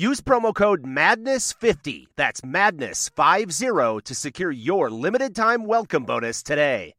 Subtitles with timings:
[0.00, 6.94] Use promo code MADNESS50, that's MADNESS50, to secure your limited time welcome bonus today.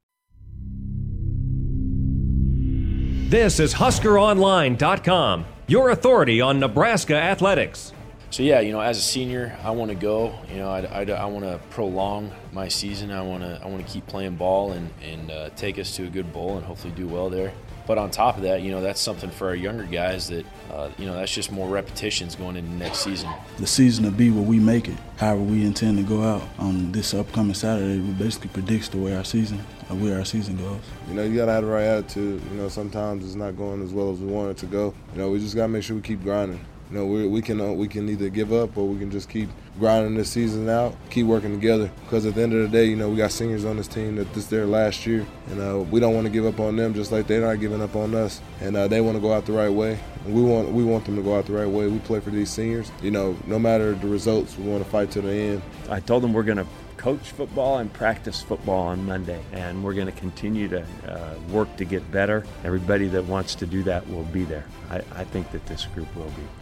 [3.27, 7.91] This is HuskerOnline.com, your authority on Nebraska athletics.
[8.29, 10.35] So yeah, you know, as a senior, I want to go.
[10.51, 13.09] You know, I, I, I want to prolong my season.
[13.09, 16.03] I want to I want to keep playing ball and and uh, take us to
[16.03, 17.51] a good bowl and hopefully do well there.
[17.91, 20.91] But on top of that, you know, that's something for our younger guys that, uh,
[20.97, 23.29] you know, that's just more repetitions going into next season.
[23.57, 24.95] The season will be where we make it.
[25.17, 29.13] However, we intend to go out on this upcoming Saturday, we basically predicts the way
[29.13, 30.79] our season, uh, where our season goes.
[31.09, 32.41] You know, you gotta have the right attitude.
[32.49, 34.93] You know, sometimes it's not going as well as we want it to go.
[35.11, 36.63] You know, we just gotta make sure we keep grinding.
[36.91, 39.29] You know, we, we can uh, we can either give up or we can just
[39.29, 41.89] keep grinding this season out, keep working together.
[42.03, 44.17] Because at the end of the day, you know, we got seniors on this team
[44.17, 46.93] that this their last year, and uh, we don't want to give up on them,
[46.93, 48.41] just like they're not giving up on us.
[48.59, 49.97] And uh, they want to go out the right way.
[50.25, 51.87] And we want we want them to go out the right way.
[51.87, 52.91] We play for these seniors.
[53.01, 55.61] You know, no matter the results, we want to fight to the end.
[55.89, 59.93] I told them we're going to coach football and practice football on Monday, and we're
[59.93, 62.45] going to continue to uh, work to get better.
[62.65, 64.65] Everybody that wants to do that will be there.
[64.89, 66.60] I, I think that this group will be.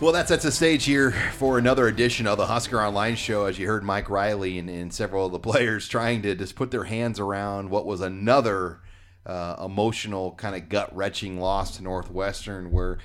[0.00, 3.44] Well, that sets the stage here for another edition of the Husker Online Show.
[3.44, 6.70] As you heard Mike Riley and, and several of the players trying to just put
[6.70, 8.80] their hands around what was another
[9.26, 12.96] uh, emotional, kind of gut wrenching loss to Northwestern, where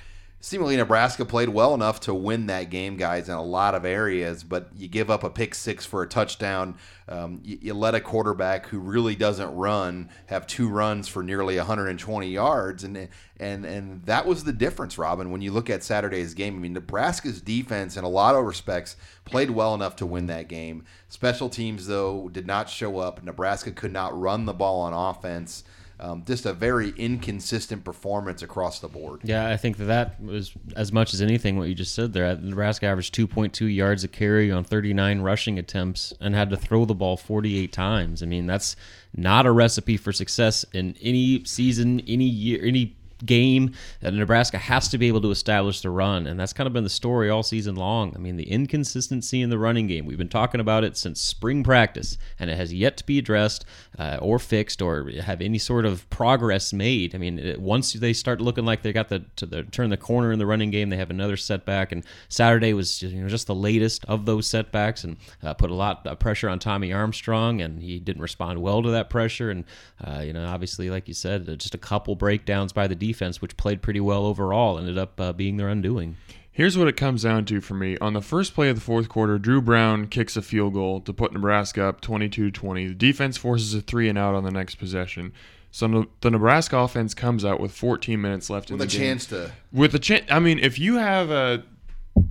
[0.46, 4.44] seemingly Nebraska played well enough to win that game, guys, in a lot of areas,
[4.44, 6.76] but you give up a pick six for a touchdown.
[7.08, 11.56] Um, you, you, let a quarterback who really doesn't run have two runs for nearly
[11.56, 13.08] 120 yards, and
[13.40, 15.32] and and that was the difference, Robin.
[15.32, 18.94] When you look at Saturday's game, I mean, Nebraska's defense, in a lot of respects,
[19.24, 20.84] played well enough to win that game.
[21.08, 23.20] Special teams, though, did not show up.
[23.24, 25.64] Nebraska could not run the ball on offense
[25.98, 29.20] um, just a very inconsistent performance across the board.
[29.24, 32.36] Yeah, I think that that was as much as anything what you just said there.
[32.36, 36.94] Nebraska averaged 2.2 yards a carry on 39 rushing attempts and had to throw the
[36.94, 38.22] ball 48 times.
[38.22, 38.76] I mean, that's
[39.14, 44.88] not a recipe for success in any season, any year, any game that Nebraska has
[44.88, 47.42] to be able to establish the run, and that's kind of been the story all
[47.42, 48.12] season long.
[48.14, 50.06] I mean, the inconsistency in the running game.
[50.06, 53.64] We've been talking about it since spring practice, and it has yet to be addressed
[53.98, 57.14] uh, or fixed or have any sort of progress made.
[57.14, 59.96] I mean, it, once they start looking like they got the to the, turn the
[59.96, 61.92] corner in the running game, they have another setback.
[61.92, 65.70] And Saturday was just, you know just the latest of those setbacks, and uh, put
[65.70, 69.50] a lot of pressure on Tommy Armstrong, and he didn't respond well to that pressure.
[69.50, 69.64] And
[70.04, 73.05] uh, you know, obviously, like you said, just a couple breakdowns by the defense,
[73.40, 76.16] which played pretty well overall, ended up uh, being their undoing.
[76.50, 77.98] Here's what it comes down to for me.
[77.98, 81.12] On the first play of the fourth quarter, Drew Brown kicks a field goal to
[81.12, 82.88] put Nebraska up 22 20.
[82.88, 85.34] The defense forces a three and out on the next possession.
[85.70, 89.00] So the Nebraska offense comes out with 14 minutes left with in the game.
[89.00, 89.52] With a chance to.
[89.70, 90.24] With a chance.
[90.30, 91.62] I mean, if you have a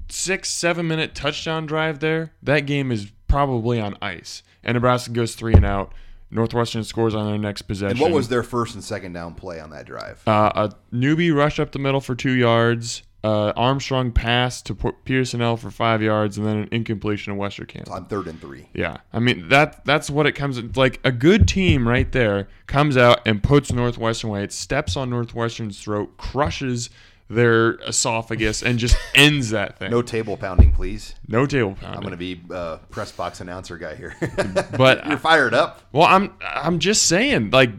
[0.09, 4.42] six, seven minute touchdown drive there, that game is probably on ice.
[4.63, 5.94] And Nebraska goes three and out.
[6.31, 7.97] Northwestern scores on their next possession.
[7.97, 10.22] And what was their first and second down play on that drive?
[10.28, 13.03] Uh, a Newby rush up the middle for two yards.
[13.24, 18.06] Uh, Armstrong pass to Pierson-El for five yards, and then an incompletion of Westerkamp on
[18.06, 18.69] third and three.
[18.75, 21.00] Yeah, I mean that that's what it comes like.
[21.03, 24.44] A good team right there comes out and puts Northwestern away.
[24.44, 26.92] It steps on Northwestern's throat, crushes
[27.28, 29.92] their esophagus, and just ends that thing.
[29.92, 31.16] No table pounding, please.
[31.27, 31.98] No table pounding.
[31.98, 34.16] I'm going to be uh, press box announcer guy here.
[34.77, 35.81] but you're fired up.
[35.92, 37.72] Well, I'm I'm just saying like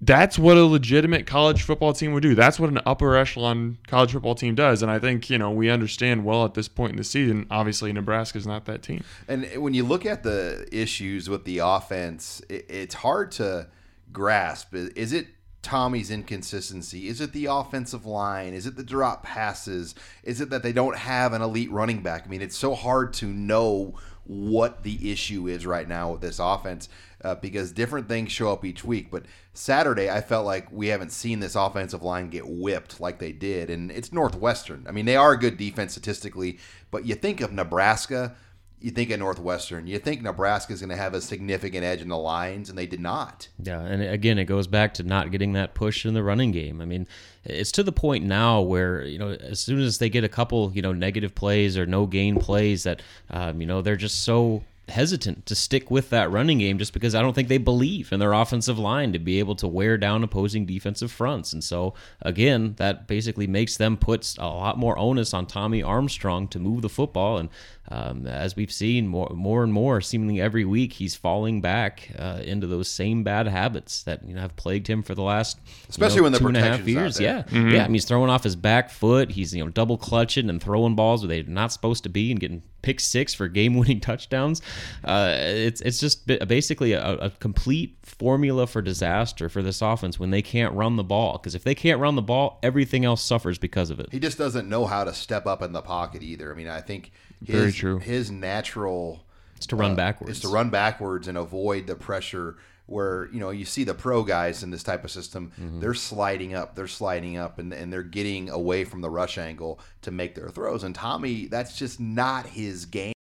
[0.00, 2.34] that's what a legitimate college football team would do.
[2.34, 4.82] That's what an upper echelon college football team does.
[4.82, 7.92] And I think, you know, we understand well at this point in the season, obviously
[7.92, 9.02] Nebraska's not that team.
[9.26, 13.68] And when you look at the issues with the offense, it's hard to
[14.12, 14.74] grasp.
[14.74, 15.28] Is it
[15.66, 17.08] Tommy's inconsistency?
[17.08, 18.54] Is it the offensive line?
[18.54, 19.96] Is it the drop passes?
[20.22, 22.22] Is it that they don't have an elite running back?
[22.24, 26.38] I mean, it's so hard to know what the issue is right now with this
[26.38, 26.88] offense
[27.24, 29.10] uh, because different things show up each week.
[29.10, 29.24] But
[29.54, 33.68] Saturday, I felt like we haven't seen this offensive line get whipped like they did,
[33.68, 34.86] and it's Northwestern.
[34.88, 36.60] I mean, they are a good defense statistically,
[36.92, 38.36] but you think of Nebraska
[38.80, 42.08] you think of Northwestern, you think Nebraska is going to have a significant edge in
[42.08, 43.48] the lines, and they did not.
[43.62, 46.80] Yeah, and again, it goes back to not getting that push in the running game.
[46.80, 47.08] I mean,
[47.44, 50.70] it's to the point now where you know, as soon as they get a couple,
[50.72, 54.62] you know, negative plays or no gain plays, that um, you know they're just so
[54.88, 58.20] hesitant to stick with that running game just because I don't think they believe in
[58.20, 61.52] their offensive line to be able to wear down opposing defensive fronts.
[61.52, 66.46] And so, again, that basically makes them put a lot more onus on Tommy Armstrong
[66.48, 67.38] to move the football.
[67.38, 67.48] And
[67.88, 72.40] um, as we've seen more, more and more, seemingly every week, he's falling back uh,
[72.44, 76.16] into those same bad habits that you know have plagued him for the last, especially
[76.16, 77.20] you know, when the two and a half years.
[77.20, 77.70] Yeah, mm-hmm.
[77.70, 77.84] yeah.
[77.84, 79.30] I mean, he's throwing off his back foot.
[79.30, 82.40] He's you know double clutching and throwing balls where they're not supposed to be and
[82.40, 84.62] getting pick six for game-winning touchdowns.
[85.04, 90.30] Uh, it's it's just basically a, a, complete formula for disaster for this offense when
[90.30, 91.36] they can't run the ball.
[91.38, 94.08] Because if they can't run the ball, everything else suffers because of it.
[94.12, 96.52] He just doesn't know how to step up in the pocket either.
[96.52, 97.10] I mean, I think
[97.44, 97.98] his, very true.
[97.98, 99.24] His natural
[99.58, 100.32] is to run uh, backwards.
[100.32, 102.56] Is to run backwards and avoid the pressure
[102.86, 105.80] where you know you see the pro guys in this type of system mm-hmm.
[105.80, 109.80] they're sliding up they're sliding up and, and they're getting away from the rush angle
[110.02, 113.12] to make their throws and tommy that's just not his game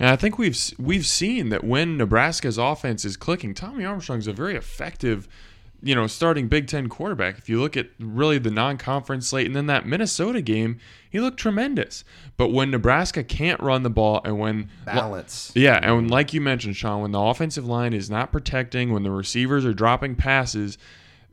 [0.00, 4.32] and I think we've we've seen that when Nebraska's offense is clicking, Tommy Armstrong's a
[4.32, 5.28] very effective
[5.84, 7.36] you know, starting Big Ten quarterback.
[7.36, 10.78] If you look at really the non conference slate and then that Minnesota game,
[11.10, 12.04] he looked tremendous.
[12.38, 15.52] But when Nebraska can't run the ball and when balance.
[15.54, 19.02] Yeah, and when, like you mentioned, Sean, when the offensive line is not protecting, when
[19.02, 20.78] the receivers are dropping passes,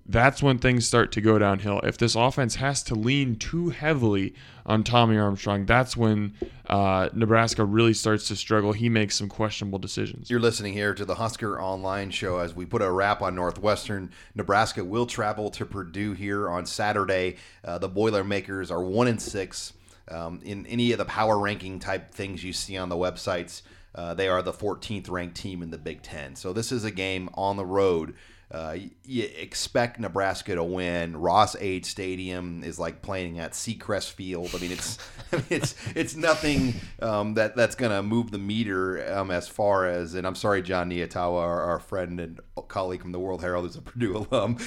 [0.05, 1.79] that's when things start to go downhill.
[1.81, 4.33] If this offense has to lean too heavily
[4.65, 6.33] on Tommy Armstrong, that's when
[6.67, 8.73] uh, Nebraska really starts to struggle.
[8.73, 10.29] He makes some questionable decisions.
[10.29, 14.11] You're listening here to the Husker Online Show as we put a wrap on Northwestern.
[14.35, 17.37] Nebraska will travel to Purdue here on Saturday.
[17.63, 19.73] Uh, the Boilermakers are one and six.
[20.09, 23.61] Um, in any of the power ranking type things you see on the websites,
[23.93, 26.35] uh, they are the 14th ranked team in the Big Ten.
[26.35, 28.15] So this is a game on the road
[28.51, 28.75] uh,
[29.05, 31.15] you expect Nebraska to win.
[31.15, 34.51] Ross-Ade Stadium is like playing at Seacrest Field.
[34.53, 34.97] I mean, it's
[35.49, 40.15] it's it's nothing um, that that's going to move the meter um, as far as.
[40.15, 43.77] And I'm sorry, Jon Nyatawa, our, our, friend and colleague from the World Herald, who's
[43.77, 44.57] a Purdue alum.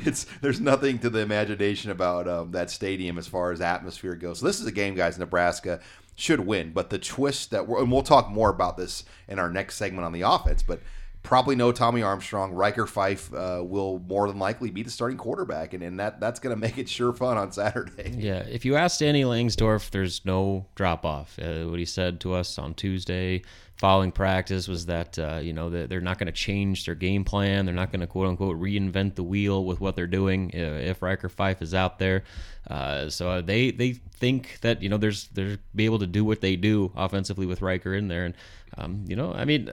[0.00, 4.38] it's there's nothing to the imagination about um, that stadium as far as atmosphere goes.
[4.38, 5.18] So this is a game, guys.
[5.18, 5.80] Nebraska
[6.14, 9.50] should win, but the twist that we're, and we'll talk more about this in our
[9.50, 10.80] next segment on the offense, but
[11.26, 12.52] probably no Tommy Armstrong.
[12.52, 16.38] Ryker Fyfe uh, will more than likely be the starting quarterback, and, and that that's
[16.38, 18.14] going to make it sure fun on Saturday.
[18.26, 21.38] Yeah, if you ask Danny Langsdorf, there's no drop off.
[21.38, 23.42] Uh, what he said to us on Tuesday
[23.76, 27.66] following practice was that uh, you know they're not going to change their game plan.
[27.66, 31.28] They're not going to quote unquote reinvent the wheel with what they're doing if Ryker
[31.28, 32.24] Fyfe is out there.
[32.68, 36.24] Uh, so uh, they they think that you know there's they're be able to do
[36.24, 38.34] what they do offensively with Ryker in there, and
[38.78, 39.70] um, you know I mean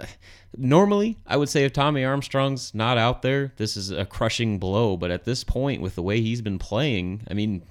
[0.57, 4.97] normally I would say if Tommy Armstrong's not out there, this is a crushing blow.
[4.97, 7.63] But at this point, with the way he's been playing, I mean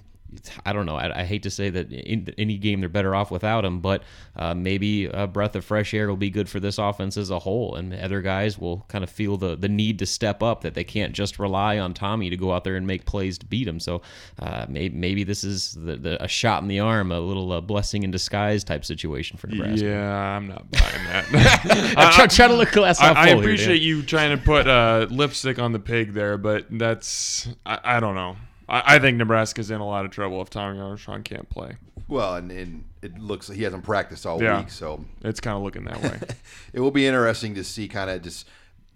[0.64, 0.96] I don't know.
[0.96, 4.02] I, I, hate to say that in any game they're better off without him, but
[4.36, 7.38] uh, maybe a breath of fresh air will be good for this offense as a
[7.38, 10.74] whole, and other guys will kind of feel the the need to step up that
[10.74, 13.68] they can't just rely on Tommy to go out there and make plays to beat
[13.68, 13.78] him.
[13.80, 14.02] So
[14.38, 17.60] uh, maybe maybe this is the, the, a shot in the arm, a little uh,
[17.60, 19.84] blessing in disguise type situation for Nebraska.
[19.86, 21.94] Yeah, I'm not buying that.
[21.96, 25.06] I'm trying, try to look glass I, I appreciate here, you trying to put uh,
[25.10, 28.36] lipstick on the pig there, but that's I, I don't know.
[28.72, 31.76] I, I think Nebraska's in a lot of trouble if Tommy Armstrong can't play.
[32.08, 35.56] Well, and, and it looks like he hasn't practiced all yeah, week, so it's kind
[35.56, 36.18] of looking that way.
[36.72, 38.48] it will be interesting to see kind of just.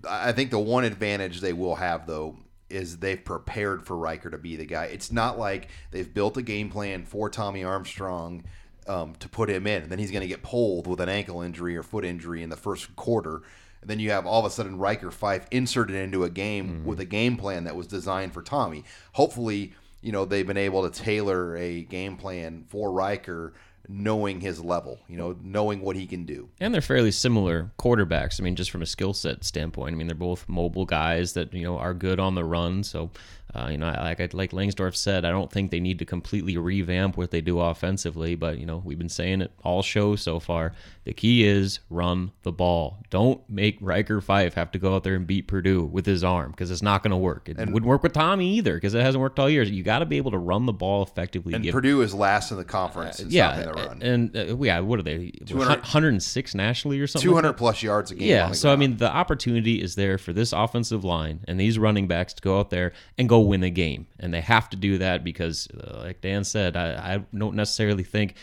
[0.08, 2.36] I think the one advantage they will have though
[2.68, 4.86] is they've prepared for Ryker to be the guy.
[4.86, 8.44] It's not like they've built a game plan for Tommy Armstrong
[8.86, 11.42] um, to put him in, and then he's going to get pulled with an ankle
[11.42, 13.42] injury or foot injury in the first quarter.
[13.86, 16.84] And then you have all of a sudden Ryker Fyfe inserted into a game mm-hmm.
[16.84, 18.82] with a game plan that was designed for Tommy.
[19.12, 23.54] Hopefully, you know, they've been able to tailor a game plan for Ryker
[23.88, 26.48] knowing his level, you know, knowing what he can do.
[26.58, 28.40] And they're fairly similar quarterbacks.
[28.40, 29.94] I mean, just from a skill set standpoint.
[29.94, 32.82] I mean, they're both mobile guys that, you know, are good on the run.
[32.82, 33.12] So
[33.54, 37.16] uh, you know, like like Langsdorf said, I don't think they need to completely revamp
[37.16, 38.34] what they do offensively.
[38.34, 40.72] But you know, we've been saying it all show so far.
[41.04, 42.98] The key is run the ball.
[43.10, 46.50] Don't make Ryker Fyfe have to go out there and beat Purdue with his arm
[46.50, 47.48] because it's not going to work.
[47.48, 49.62] It And- wouldn't work with Tommy either because it hasn't worked all year.
[49.62, 51.54] You got to be able to run the ball effectively.
[51.54, 55.02] And give- Purdue is last in the conference in yeah, and uh, yeah, what are
[55.02, 55.30] they?
[55.46, 57.28] 200 106 nationally or something.
[57.28, 57.54] 200 that?
[57.54, 61.04] plus yards a game Yeah, so I mean, the opportunity is there for this offensive
[61.04, 64.32] line and these running backs to go out there and go win a game, and
[64.32, 68.34] they have to do that because, uh, like Dan said, I, I don't necessarily think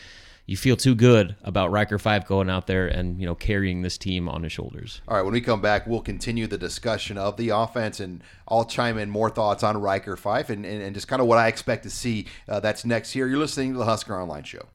[0.46, 3.98] you feel too good about Ryker Fyfe going out there and you know carrying this
[3.98, 5.02] team on his shoulders.
[5.08, 8.66] All right, when we come back, we'll continue the discussion of the offense, and I'll
[8.66, 11.48] chime in more thoughts on Ryker Fyfe and, and, and just kind of what I
[11.48, 12.28] expect to see.
[12.48, 13.28] Uh, that's next here.
[13.28, 14.68] You're listening to the Husker Online Show.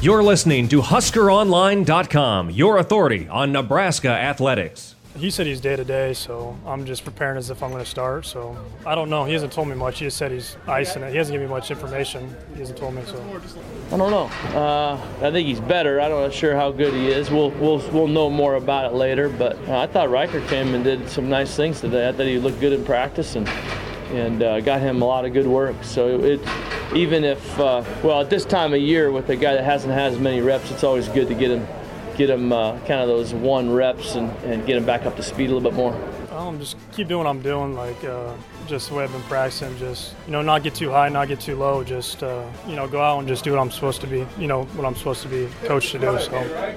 [0.00, 4.91] You're listening to HuskerOnline.com, your authority on Nebraska athletics.
[5.16, 7.88] He said he's day to day, so I'm just preparing as if I'm going to
[7.88, 8.24] start.
[8.24, 9.24] So I don't know.
[9.26, 9.98] He hasn't told me much.
[9.98, 11.10] He just said he's icing it.
[11.10, 12.34] He hasn't given me much information.
[12.54, 13.02] He hasn't told me.
[13.04, 13.22] So
[13.92, 14.24] I don't know.
[14.58, 16.00] Uh, I think he's better.
[16.00, 17.30] I don't know sure how good he is.
[17.30, 19.28] We'll we'll we'll know more about it later.
[19.28, 22.08] But uh, I thought Ryker came and did some nice things today.
[22.08, 23.46] I thought he looked good in practice and
[24.12, 25.76] and uh, got him a lot of good work.
[25.82, 26.40] So it
[26.94, 30.12] even if uh, well at this time of year with a guy that hasn't had
[30.12, 31.66] as many reps, it's always good to get him
[32.16, 35.22] get them uh, kind of those one reps and, and get them back up to
[35.22, 35.94] speed a little bit more.
[36.32, 37.74] um, just keep doing what I'm doing.
[37.74, 38.34] Like uh,
[38.66, 39.76] just the way I've been practicing.
[39.78, 41.84] Just you know, not get too high, not get too low.
[41.84, 44.26] Just uh, you know, go out and just do what I'm supposed to be.
[44.38, 46.18] You know, what I'm supposed to be coached to do.
[46.18, 46.74] So.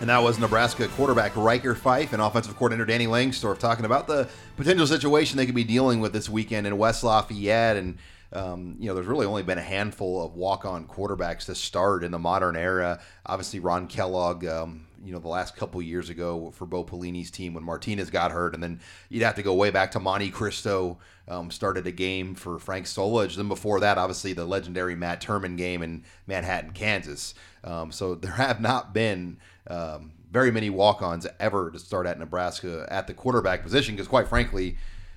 [0.00, 4.28] And that was Nebraska quarterback Ryker Fyfe and offensive coordinator Danny Langsdorf talking about the
[4.56, 7.76] potential situation they could be dealing with this weekend in West Lafayette.
[7.76, 7.96] And,
[8.34, 12.02] um, you know, there's really only been a handful of walk on quarterbacks to start
[12.02, 13.00] in the modern era.
[13.24, 17.54] Obviously, Ron Kellogg, um, you know, the last couple years ago for Bo Pelini's team
[17.54, 18.54] when Martinez got hurt.
[18.54, 20.98] And then you'd have to go way back to Monte Christo,
[21.28, 23.36] um, started a game for Frank Solich.
[23.36, 27.34] Then before that, obviously, the legendary Matt Turman game in Manhattan, Kansas.
[27.62, 29.38] Um, so there have not been
[29.68, 34.26] um, very many walk-ons ever to start at Nebraska at the quarterback position because, quite
[34.26, 34.76] frankly,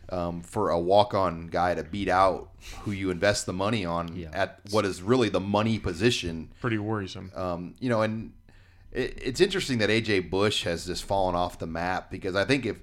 [0.10, 2.50] um, for a walk-on guy to beat out
[2.84, 7.32] who you invest the money on at what is really the money position, Pretty worrisome.
[7.36, 8.34] um, you know, and
[8.92, 12.66] it, it's interesting that AJ Bush has just fallen off the map because I think
[12.66, 12.78] if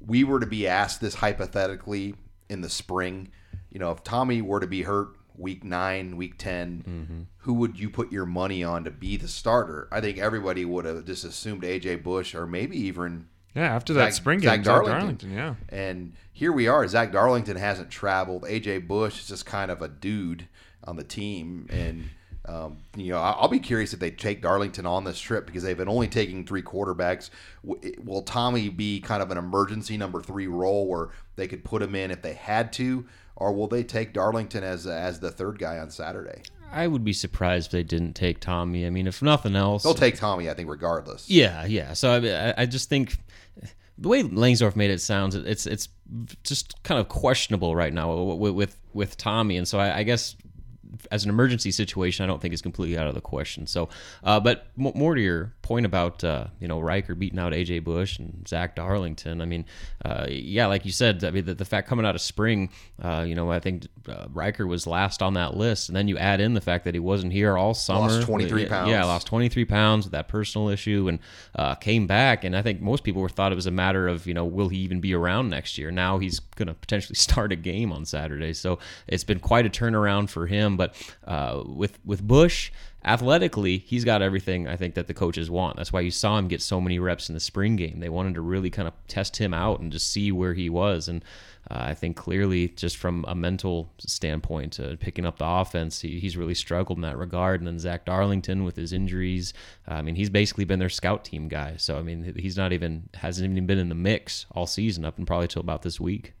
[0.00, 2.14] we were to be asked this hypothetically
[2.48, 3.30] in the spring,
[3.70, 7.90] you know, if Tommy were to be hurt week nine, week 10, who would you
[7.90, 9.88] put your money on to be the starter?
[9.92, 13.28] I think everybody would have just assumed AJ Bush or maybe even.
[13.56, 15.54] Yeah, after that spring game, Zach Darlington, yeah.
[15.70, 16.86] And here we are.
[16.86, 18.42] Zach Darlington hasn't traveled.
[18.44, 20.46] AJ Bush is just kind of a dude
[20.84, 21.66] on the team.
[21.70, 22.10] And,
[22.44, 25.62] um, you know, I- I'll be curious if they take Darlington on this trip because
[25.62, 27.30] they've been only taking three quarterbacks.
[27.64, 31.94] Will Tommy be kind of an emergency number three role where they could put him
[31.94, 33.06] in if they had to?
[33.36, 36.42] Or will they take Darlington as as the third guy on Saturday?
[36.72, 38.86] I would be surprised if they didn't take Tommy.
[38.86, 41.28] I mean, if nothing else, They'll take Tommy, I think, regardless.
[41.30, 41.92] Yeah, yeah.
[41.92, 43.16] So I, I just think
[43.98, 45.88] the way Langsdorf made it sounds, it's it's
[46.44, 50.36] just kind of questionable right now with with, with Tommy, and so I, I guess
[51.10, 53.66] as an emergency situation, I don't think is completely out of the question.
[53.66, 53.88] So,
[54.24, 58.18] uh, but more to your point about uh, you know Ryker beating out AJ Bush
[58.18, 59.40] and Zach Darlington.
[59.40, 59.64] I mean,
[60.04, 62.70] uh, yeah, like you said, I mean the, the fact coming out of spring,
[63.02, 66.18] uh, you know, I think uh, Ryker was last on that list, and then you
[66.18, 68.90] add in the fact that he wasn't here all summer, Lost 23 Yeah, pounds.
[68.90, 71.18] Yeah, lost 23 pounds with that personal issue, and
[71.54, 72.44] uh, came back.
[72.44, 74.68] And I think most people were thought it was a matter of you know will
[74.68, 75.90] he even be around next year?
[75.90, 78.78] Now he's going to potentially start a game on Saturday, so
[79.08, 80.75] it's been quite a turnaround for him.
[80.76, 82.70] But uh, with with Bush,
[83.04, 85.76] athletically, he's got everything I think that the coaches want.
[85.76, 88.00] That's why you saw him get so many reps in the spring game.
[88.00, 91.08] They wanted to really kind of test him out and just see where he was.
[91.08, 91.24] And
[91.70, 96.20] uh, I think clearly, just from a mental standpoint, uh, picking up the offense, he,
[96.20, 97.60] he's really struggled in that regard.
[97.60, 99.52] And then Zach Darlington with his injuries,
[99.88, 101.76] uh, I mean, he's basically been their scout team guy.
[101.76, 105.18] So I mean, he's not even hasn't even been in the mix all season up
[105.18, 106.34] and probably till about this week.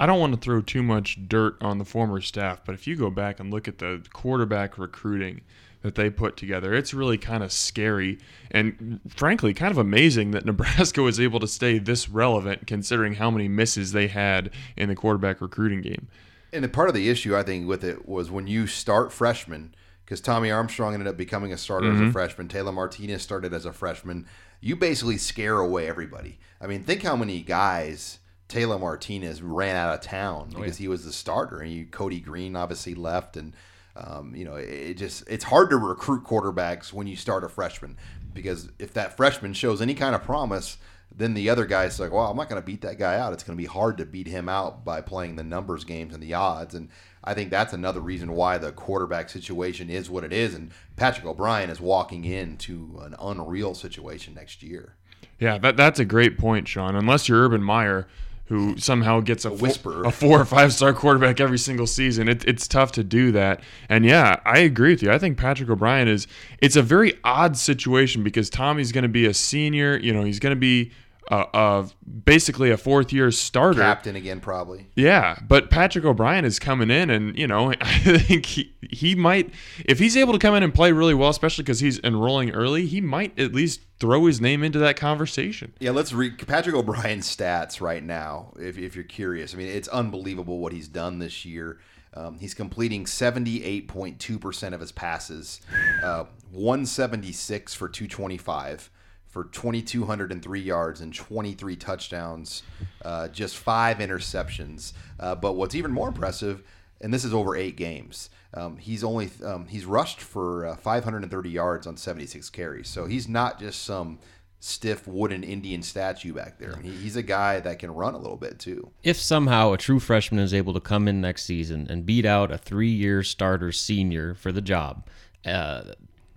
[0.00, 2.96] I don't want to throw too much dirt on the former staff, but if you
[2.96, 5.42] go back and look at the quarterback recruiting
[5.82, 8.18] that they put together, it's really kind of scary
[8.50, 13.30] and frankly kind of amazing that Nebraska was able to stay this relevant considering how
[13.30, 16.08] many misses they had in the quarterback recruiting game.
[16.50, 19.74] And the part of the issue I think with it was when you start freshmen,
[20.06, 22.12] because Tommy Armstrong ended up becoming a starter as a Mhm.
[22.12, 24.26] freshman, Taylor Martinez started as a freshman.
[24.62, 26.38] You basically scare away everybody.
[26.58, 28.18] I mean, think how many guys
[28.50, 32.20] Taylor Martinez ran out of town Oh, because he was the starter, and you Cody
[32.20, 33.54] Green obviously left, and
[33.96, 37.48] um, you know it, it just it's hard to recruit quarterbacks when you start a
[37.48, 37.96] freshman
[38.34, 40.76] because if that freshman shows any kind of promise.
[41.12, 43.32] then the other guy's like, well, I'm not going to beat that guy out.
[43.32, 46.22] It's going to be hard to beat him out by playing the numbers games and
[46.22, 46.72] the odds.
[46.72, 46.88] And
[47.24, 50.54] I think that's another reason why the quarterback situation is what it is.
[50.54, 54.94] And Patrick O'Brien is walking into an unreal situation next year.
[55.40, 56.94] Yeah, that that's a great point, Sean.
[56.94, 58.06] Unless you're Urban Meyer,
[58.50, 62.28] who somehow gets a, a whisper, a four or five star quarterback every single season,
[62.28, 63.62] it, it's tough to do that.
[63.88, 65.12] And yeah, I agree with you.
[65.12, 66.26] I think Patrick O'Brien is.
[66.60, 69.96] It's a very odd situation because Tommy's going to be a senior.
[69.98, 70.90] You know, he's going to be
[71.30, 73.80] uh, of basically a fourth year starter.
[73.80, 74.88] Captain again, probably.
[74.94, 79.52] Yeah, but Patrick O'Brien is coming in, and you know, I think he, he might,
[79.84, 82.86] if he's able to come in and play really well, especially because he's enrolling early,
[82.86, 85.72] he might at least throw his name into that conversation.
[85.78, 89.54] Yeah, let's read Patrick O'Brien's stats right now, if, if you're curious.
[89.54, 91.78] I mean, it's unbelievable what he's done this year.
[92.12, 95.60] Um, he's completing 78.2% of his passes,
[96.02, 98.90] uh, 176 for 225
[99.30, 102.62] for 2,203 yards and 23 touchdowns,
[103.04, 104.92] uh, just five interceptions.
[105.18, 106.62] Uh, but what's even more impressive,
[107.00, 111.48] and this is over eight games, um, he's only um, he's rushed for uh, 530
[111.48, 112.88] yards on 76 carries.
[112.88, 114.18] So he's not just some
[114.58, 116.76] stiff wooden Indian statue back there.
[116.82, 118.90] He, he's a guy that can run a little bit too.
[119.04, 122.50] If somehow a true freshman is able to come in next season and beat out
[122.50, 125.06] a three-year starter senior for the job.
[125.46, 125.92] Uh,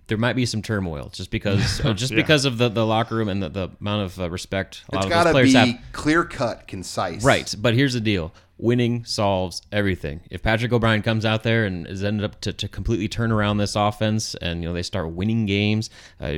[0.06, 2.16] there might be some turmoil just because just yeah.
[2.16, 5.06] because of the, the locker room and the, the amount of uh, respect a it's
[5.06, 5.92] lot of those players be have.
[5.92, 7.24] clear cut, concise.
[7.24, 10.20] Right, but here's the deal: winning solves everything.
[10.30, 13.58] If Patrick O'Brien comes out there and is ended up to, to completely turn around
[13.58, 16.28] this offense, and you know they start winning games, uh,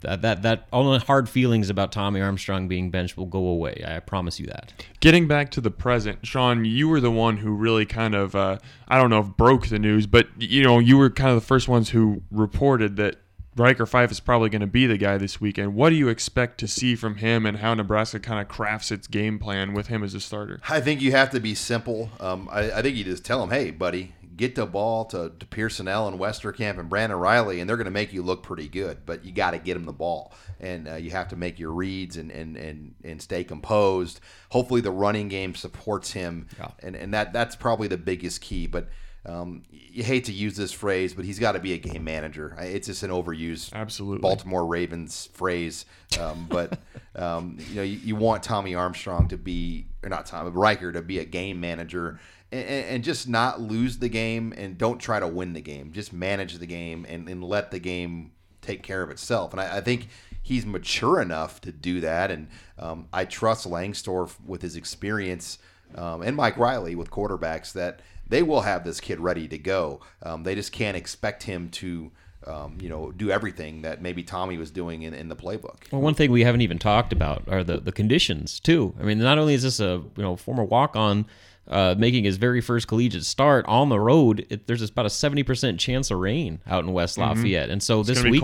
[0.00, 3.82] that, that that all the hard feelings about Tommy Armstrong being benched will go away.
[3.86, 4.72] I promise you that.
[5.00, 8.58] Getting back to the present, Sean, you were the one who really kind of uh,
[8.88, 11.46] I don't know if broke the news, but you know you were kind of the
[11.46, 13.16] first ones who reported that
[13.58, 15.74] Ryker Fyfe is probably going to be the guy this weekend.
[15.74, 19.06] What do you expect to see from him and how Nebraska kind of crafts its
[19.06, 20.60] game plan with him as a starter?
[20.68, 22.10] I think you have to be simple.
[22.20, 25.46] Um, I, I, think you just tell him, hey, buddy, get the ball to, to
[25.46, 28.98] Pierson-El and Westerkamp and Brandon Reilly, and they're going to make you look pretty good,
[29.04, 30.32] but you got to get him the ball.
[30.60, 34.20] And uh, you have to make your reads and, and, and, and stay composed.
[34.50, 36.70] Hopefully, the running game supports him, yeah.
[36.80, 38.66] and, and that, that's probably the biggest key.
[38.66, 38.88] But
[39.28, 42.56] um, you hate to use this phrase, but he's got to be a game manager.
[42.58, 45.84] It's just an overused absolutely Baltimore Ravens phrase.
[46.18, 46.78] Um, but
[47.14, 51.02] um, you know, you, you, want Tommy Armstrong to be, or not Tommy Ryker to
[51.02, 52.20] be a game manager.
[52.50, 55.92] And, and, just not lose the game and don't try to win the game.
[55.92, 58.32] Just manage the game and, and let the game
[58.62, 59.52] take care of itself.
[59.52, 60.08] And I, I think
[60.40, 62.30] he's mature enough to do that.
[62.30, 65.58] And um, I trust Langsdorf with his experience
[65.94, 70.00] um, and Mike Riley with quarterbacks that they will have this kid ready to go.
[70.22, 72.12] Um, they just can't expect him to.
[72.46, 75.90] Um, you know, do everything that maybe Tommy was doing in, in the playbook.
[75.90, 78.94] Well, one thing we haven't even talked about are the, the conditions too.
[78.98, 81.26] I mean, not only is this a you know former walk on
[81.68, 85.78] uh, making his very first collegiate start on the road, it, there's about a 70%
[85.78, 87.28] chance of rain out in West mm-hmm.
[87.28, 87.64] Lafayette.
[87.64, 87.72] Mm-hmm.
[87.72, 88.42] And so it's this week,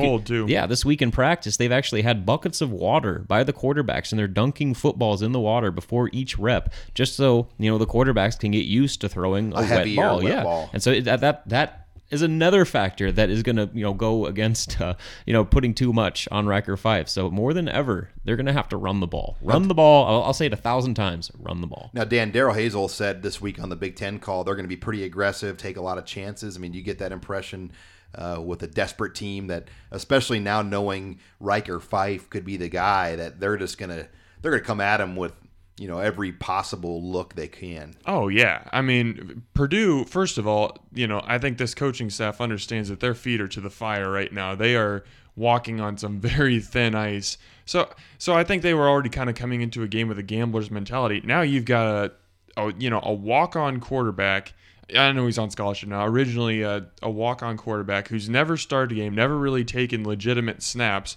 [0.48, 4.18] yeah, this week in practice, they've actually had buckets of water by the quarterbacks and
[4.18, 8.38] they're dunking footballs in the water before each rep, just so, you know, the quarterbacks
[8.38, 10.16] can get used to throwing a, a wet ball.
[10.18, 10.42] Wet yeah.
[10.42, 10.70] Ball.
[10.72, 14.26] And so that, that, that is another factor that is going to you know go
[14.26, 14.94] against uh,
[15.26, 17.08] you know putting too much on Ryker Fyfe.
[17.08, 19.36] So more than ever, they're going to have to run the ball.
[19.42, 20.06] Run the ball.
[20.06, 21.30] I'll, I'll, say it a thousand times.
[21.38, 21.90] Run the ball.
[21.92, 24.68] Now, Dan Darrell Hazell said this week on the Big Ten call they're going to
[24.68, 26.56] be pretty aggressive, take a lot of chances.
[26.56, 27.72] I mean, you get that impression.
[28.16, 33.16] Uh, with a desperate team that, especially now knowing Ryker Fyfe could be the guy,
[33.16, 34.06] that they're just gonna
[34.40, 35.32] they're gonna come at him with
[35.76, 37.94] you know every possible look they can.
[38.06, 40.04] Oh yeah, I mean Purdue.
[40.04, 43.48] First of all, you know I think this coaching staff understands that their feet are
[43.48, 44.54] to the fire right now.
[44.54, 45.04] They are
[45.36, 47.38] walking on some very thin ice.
[47.64, 50.22] So so I think they were already kind of coming into a game with a
[50.22, 51.20] gambler's mentality.
[51.24, 52.12] Now you've got
[52.56, 54.52] a, a you know a walk on quarterback.
[54.94, 56.04] I know he's on scholarship now.
[56.04, 60.62] Originally a, a walk on quarterback who's never started a game, never really taken legitimate
[60.62, 61.16] snaps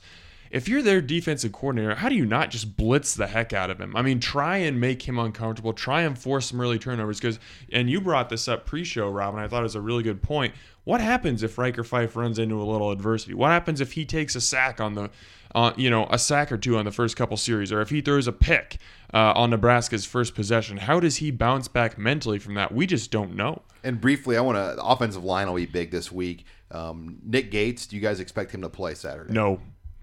[0.51, 3.79] if you're their defensive coordinator, how do you not just blitz the heck out of
[3.79, 3.95] him?
[3.95, 7.19] I mean, try and make him uncomfortable, try and force some early turnovers.
[7.19, 7.39] Because,
[7.71, 10.21] and you brought this up pre-show, Rob, and I thought it was a really good
[10.21, 10.53] point.
[10.83, 13.33] What happens if Ryker Fyfe runs into a little adversity?
[13.33, 15.09] What happens if he takes a sack on the,
[15.53, 17.99] uh, you know, a sack or two on the first couple series, or if he
[17.99, 18.77] throws a pick
[19.13, 20.77] uh, on Nebraska's first possession?
[20.77, 22.73] How does he bounce back mentally from that?
[22.73, 23.63] We just don't know.
[23.83, 24.81] And briefly, I want to.
[24.81, 26.45] Offensive line will be big this week.
[26.71, 29.33] Um, Nick Gates, do you guys expect him to play Saturday?
[29.33, 29.59] No.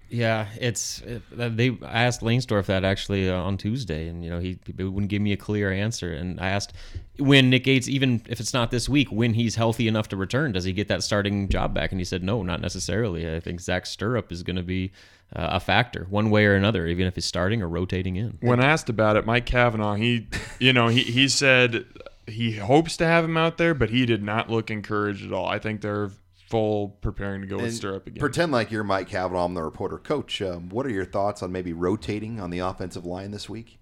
[0.09, 1.77] Yeah, it's it, they.
[1.83, 5.21] I asked Langsdorf that actually uh, on Tuesday, and you know he, he wouldn't give
[5.21, 6.13] me a clear answer.
[6.13, 6.73] And I asked
[7.17, 10.51] when Nick Gates, even if it's not this week, when he's healthy enough to return,
[10.51, 11.91] does he get that starting job back?
[11.91, 13.35] And he said no, not necessarily.
[13.35, 14.91] I think Zach Sterup is going to be
[15.35, 18.37] uh, a factor one way or another, even if he's starting or rotating in.
[18.41, 20.27] When asked about it, Mike Cavanaugh, he
[20.59, 21.85] you know he he said
[22.27, 25.47] he hopes to have him out there, but he did not look encouraged at all.
[25.47, 26.11] I think they're
[26.47, 28.19] full preparing to go with And Sterup again.
[28.19, 29.97] Pretend like you're Mike Cavanaugh, I'm the reporter.
[29.97, 33.79] Coach, um, what are your thoughts on maybe rotating on the offensive line this week?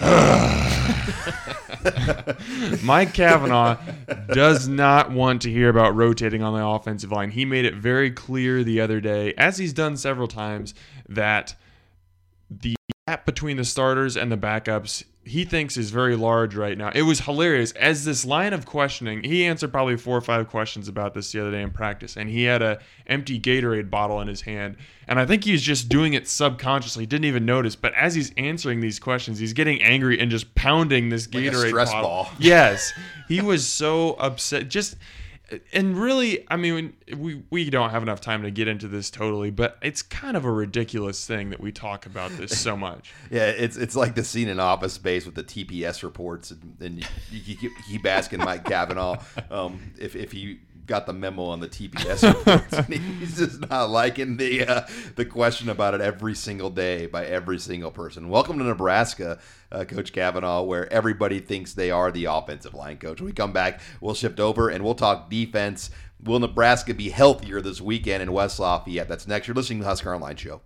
[2.82, 3.76] Mike Cavanaugh
[4.32, 7.30] does not want to hear about rotating on the offensive line.
[7.30, 10.72] He made it very clear the other day, as he's done several times,
[11.08, 11.54] that
[12.50, 12.74] the
[13.06, 16.90] gap between the starters and the backups he thinks is very large right now.
[16.94, 19.22] It was hilarious as this line of questioning.
[19.22, 22.30] He answered probably four or five questions about this the other day in practice, and
[22.30, 26.14] he had a empty Gatorade bottle in his hand, and I think he's just doing
[26.14, 27.76] it subconsciously, didn't even notice.
[27.76, 31.68] But as he's answering these questions, he's getting angry and just pounding this Like Gatorade
[31.68, 32.08] stress bottle.
[32.08, 32.30] ball.
[32.38, 32.92] Yes,
[33.28, 34.68] he was so upset.
[34.68, 34.96] Just
[35.72, 39.50] and really, I mean, we we don't have enough time to get into this totally,
[39.50, 43.12] but it's kind of a ridiculous thing that we talk about this so much.
[43.30, 46.98] Yeah, it's it's like the scene in Office Space with the TPS reports, and, and
[46.98, 51.60] you, you keep, keep asking Mike Cavanaugh um, if if he got the memo on
[51.60, 52.88] the TPS reports.
[52.88, 57.60] he's just not liking the uh, the question about it every single day by every
[57.60, 58.28] single person.
[58.28, 59.38] Welcome to Nebraska,
[59.70, 63.20] uh, Coach Cavanaugh, where everybody thinks they are the offensive line coach.
[63.20, 65.90] When we come back, we'll shift over and we'll talk defense.
[66.24, 69.08] Will Nebraska be healthier this weekend in West Lafayette?
[69.08, 69.46] That's next.
[69.46, 70.60] You're listening to the Husker Online Show.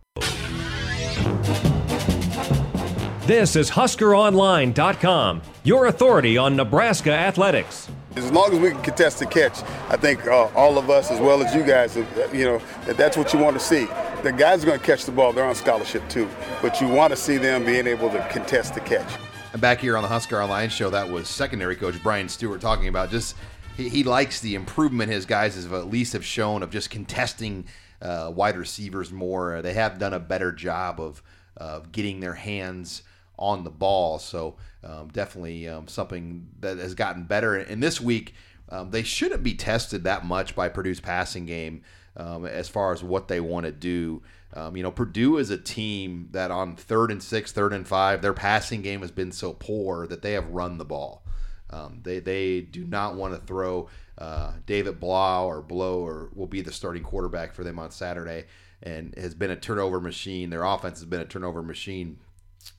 [3.27, 7.91] This is HuskerOnline.com, your authority on Nebraska athletics.
[8.17, 11.21] As long as we can contest the catch, I think uh, all of us, as
[11.21, 11.97] well as you guys,
[12.33, 13.87] you know, that that's what you want to see.
[14.23, 16.29] The guys are going to catch the ball; they're on scholarship too,
[16.63, 19.19] but you want to see them being able to contest the catch.
[19.53, 22.87] And back here on the Husker Online show, that was secondary coach Brian Stewart talking
[22.87, 23.35] about just
[23.77, 27.65] he, he likes the improvement his guys have at least have shown of just contesting
[28.01, 29.61] uh, wide receivers more.
[29.61, 31.21] They have done a better job of
[31.57, 33.03] of getting their hands
[33.39, 34.21] on the ball.
[34.21, 37.57] So um, definitely um, something that has gotten better.
[37.57, 38.35] And this week,
[38.69, 41.83] um, they shouldn't be tested that much by Purdue's passing game
[42.17, 44.23] um, as far as what they want to do.
[44.53, 48.23] Um, you know, Purdue is a team that on third and six, third and five,
[48.23, 51.25] their passing game has been so poor that they have run the ball.
[51.71, 53.89] Um, they they do not want to throw.
[54.17, 58.45] Uh, David Blau or Blow or will be the starting quarterback for them on Saturday,
[58.81, 60.51] and has been a turnover machine.
[60.51, 62.19] Their offense has been a turnover machine.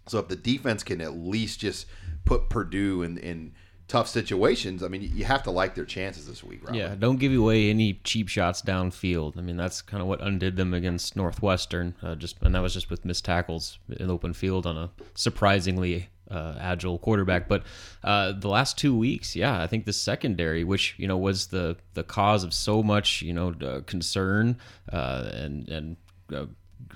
[0.08, 1.88] So if the defense can at least just
[2.26, 3.54] put Purdue in in
[3.88, 6.76] tough situations, I mean, you have to like their chances this week, right?
[6.76, 9.38] Yeah, don't give away any cheap shots downfield.
[9.38, 11.95] I mean, that's kind of what undid them against Northwestern.
[12.02, 16.10] Uh, just and that was just with missed tackles in open field on a surprisingly
[16.30, 17.48] uh, agile quarterback.
[17.48, 17.63] But
[18.04, 21.78] uh, the last two weeks, yeah, I think the secondary, which you know was the
[21.93, 24.58] the cause of so much you know uh, concern
[24.91, 25.98] uh, and and
[26.34, 26.45] uh,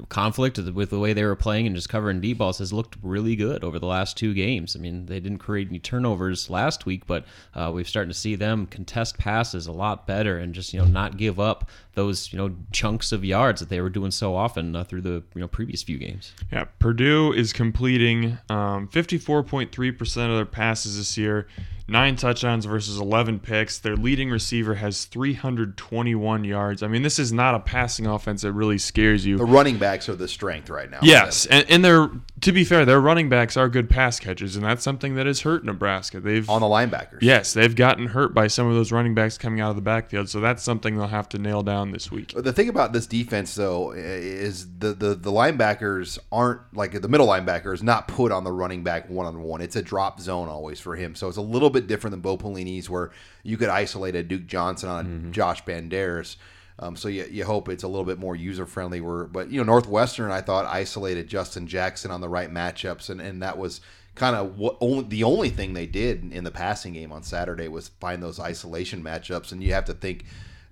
[0.08, 3.36] conflict with the way they were playing and just covering deep balls has looked really
[3.36, 4.76] good over the last two games.
[4.76, 8.36] I mean, they didn't create any turnovers last week, but uh, we've starting to see
[8.36, 12.38] them contest passes a lot better and just you know not give up those you
[12.38, 15.48] know chunks of yards that they were doing so often uh, through the you know
[15.48, 16.34] previous few games.
[16.52, 21.48] Yeah, Purdue is completing um, 54.3% of their passes this year,
[21.90, 23.80] nine touchdowns versus 11 picks.
[23.80, 26.84] Their leading receiver has 321 yards.
[26.84, 29.38] I mean, this is not a passing offense that really scares you.
[29.38, 31.00] The running backs are the strength right now.
[31.02, 32.10] Yes, and, and they're
[32.42, 35.42] to be fair, their running backs are good pass catchers, and that's something that has
[35.42, 36.20] hurt Nebraska.
[36.20, 37.20] They've on the linebackers.
[37.22, 40.30] Yes, they've gotten hurt by some of those running backs coming out of the backfield,
[40.30, 42.34] so that's something they'll have to nail down this week.
[42.36, 47.28] The thing about this defense, though, is the, the the linebackers aren't like the middle
[47.28, 49.62] linebacker is not put on the running back one on one.
[49.62, 52.38] It's a drop zone always for him, so it's a little bit different than Bo
[52.38, 53.12] Pelini's, where
[53.44, 55.32] you could isolate a Duke Johnson on Mm-hmm.
[55.32, 56.36] Josh Banderas.
[56.78, 59.02] Um, so you, you hope it's a little bit more user friendly.
[59.02, 63.20] Where, but you know, Northwestern, I thought isolated Justin Jackson on the right matchups, and,
[63.20, 63.82] and that was
[64.16, 67.68] kind of what only the only thing they did in the passing game on Saturday
[67.68, 70.26] was find those isolation matchups, and you have to think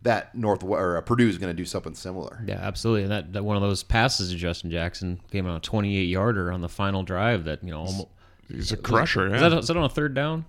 [0.03, 2.41] that North or uh, Purdue is going to do something similar.
[2.45, 3.03] Yeah, absolutely.
[3.03, 6.51] And that, that one of those passes to Justin Jackson came on a 28 yarder
[6.51, 7.45] on the final drive.
[7.45, 8.07] That you know, almost,
[8.49, 9.33] He's a crusher.
[9.33, 9.49] Is, yeah.
[9.49, 10.45] that on a third down?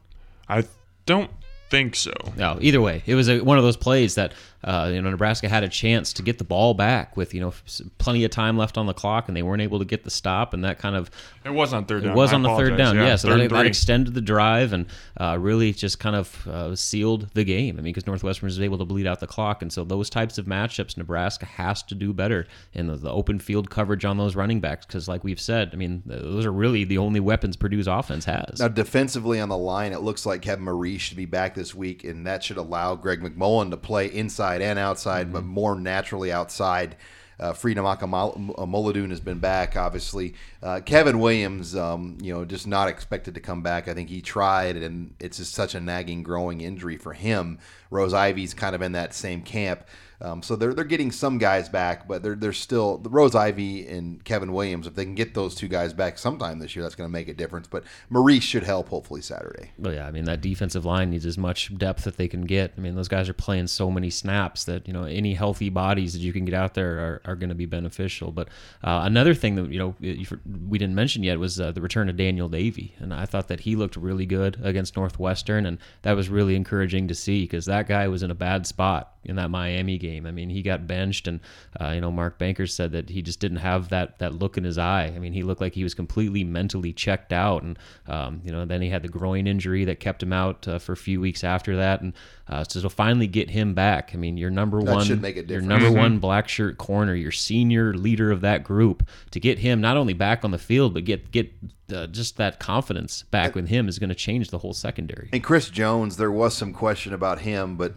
[0.48, 0.64] I
[1.06, 1.30] don't
[1.70, 2.12] think so.
[2.37, 4.32] No, either way, it was a, one of those plays that
[4.64, 7.54] uh, you know Nebraska had a chance to get the ball back with you know
[7.98, 10.52] plenty of time left on the clock, and they weren't able to get the stop,
[10.52, 11.10] and that kind of
[11.44, 12.02] it was on third.
[12.02, 12.16] It down.
[12.16, 13.16] was I on the third down, Yeah, yeah.
[13.16, 14.86] so third that, that extended the drive and
[15.20, 17.76] uh, really just kind of uh, sealed the game.
[17.76, 20.38] I mean, because Northwestern was able to bleed out the clock, and so those types
[20.38, 24.34] of matchups, Nebraska has to do better in the, the open field coverage on those
[24.34, 27.86] running backs, because like we've said, I mean, those are really the only weapons Purdue's
[27.86, 28.58] offense has.
[28.58, 32.02] Now, defensively on the line, it looks like Kevin Maurice should be back this week,
[32.02, 36.96] and that should allow Greg McMullen to play inside and outside, but more naturally outside.
[37.40, 40.34] Uh, Freedom Akinmoladun has been back, obviously.
[40.61, 43.87] Uh, Kevin Williams, um, you know, just not expected to come back.
[43.87, 47.61] I think he tried, and it's just such a nagging, growing injury for him.
[47.90, 49.87] Rose Ivy's kind of in that same camp.
[50.20, 54.22] Um, so they're they're getting some guys back, but they're they're still Rose Ivy and
[54.24, 54.87] Kevin Williams.
[54.87, 57.28] If they can get those two guys back sometime this year, that's going to make
[57.28, 57.68] a difference.
[57.68, 59.70] But Maurice should help hopefully Saturday.
[59.78, 62.72] Well, yeah, I mean that defensive line needs as much depth that they can get.
[62.76, 66.14] I mean those guys are playing so many snaps that you know any healthy bodies
[66.14, 68.33] that you can get out there are, are going to be beneficial.
[68.33, 68.48] But
[68.83, 72.16] uh, another thing that you know we didn't mention yet was uh, the return of
[72.16, 76.28] Daniel Davie, and I thought that he looked really good against Northwestern, and that was
[76.28, 79.98] really encouraging to see because that guy was in a bad spot in that Miami
[79.98, 80.26] game.
[80.26, 81.40] I mean he got benched, and
[81.81, 84.64] uh, you know Mark Bankers said that he just didn't have that that look in
[84.64, 85.12] his eye.
[85.14, 88.64] I mean he looked like he was completely mentally checked out, and um, you know
[88.64, 91.44] then he had the groin injury that kept him out uh, for a few weeks
[91.44, 92.12] after that, and
[92.48, 95.37] uh, so to finally get him back, I mean, your number That one, should make
[95.37, 95.68] a your difference.
[95.68, 95.96] number Mhm.
[95.98, 100.14] one black shirt corner, your senior leader of that group, to get him not only
[100.14, 101.52] back on the field, but get get
[101.92, 105.30] uh, just that confidence back with him is going to change the whole secondary.
[105.32, 107.94] And Chris Jones, there was some question about him, but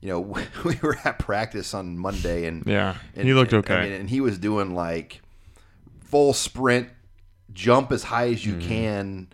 [0.00, 0.20] you know
[0.64, 3.74] we were at practice on Monday, and Yeah, and- he looked and- okay.
[3.74, 5.20] I mean, and he was doing like
[6.00, 6.88] full sprint,
[7.52, 8.68] jump as high as you Mm-hmm.
[8.68, 9.26] can,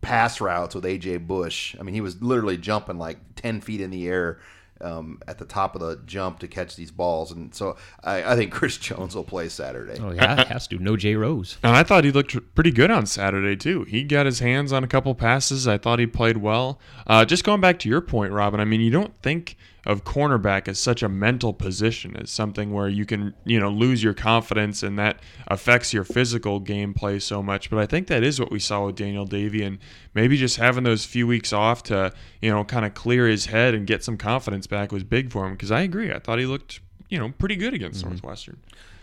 [0.00, 1.76] pass routes with AJ Bush.
[1.78, 4.40] I mean, he was literally jumping like ten feet in the air.
[4.80, 8.36] Um, at the top of the jump to catch these balls, and so I, I
[8.36, 9.98] think Chris Jones will play Saturday.
[10.00, 10.78] Oh yeah, has to.
[10.78, 11.58] No Jay Rose.
[11.64, 13.82] And I thought he looked pretty good on Saturday too.
[13.82, 15.66] He got his hands on a couple passes.
[15.66, 16.78] I thought he played well.
[17.08, 18.60] Uh, just going back to your point, Robin.
[18.60, 19.56] I mean, you don't think
[19.88, 24.02] of cornerback is such a mental position as something where you can you know lose
[24.02, 27.70] your confidence and that affects your physical gameplay so much.
[27.70, 29.78] But I think that is what we saw with Daniel Davie and
[30.12, 33.74] maybe just having those few weeks off to you know kind of clear his head
[33.74, 35.52] and get some confidence back was big for him.
[35.52, 36.12] Because I agree.
[36.12, 38.58] I thought he looked you know pretty good against Northwestern.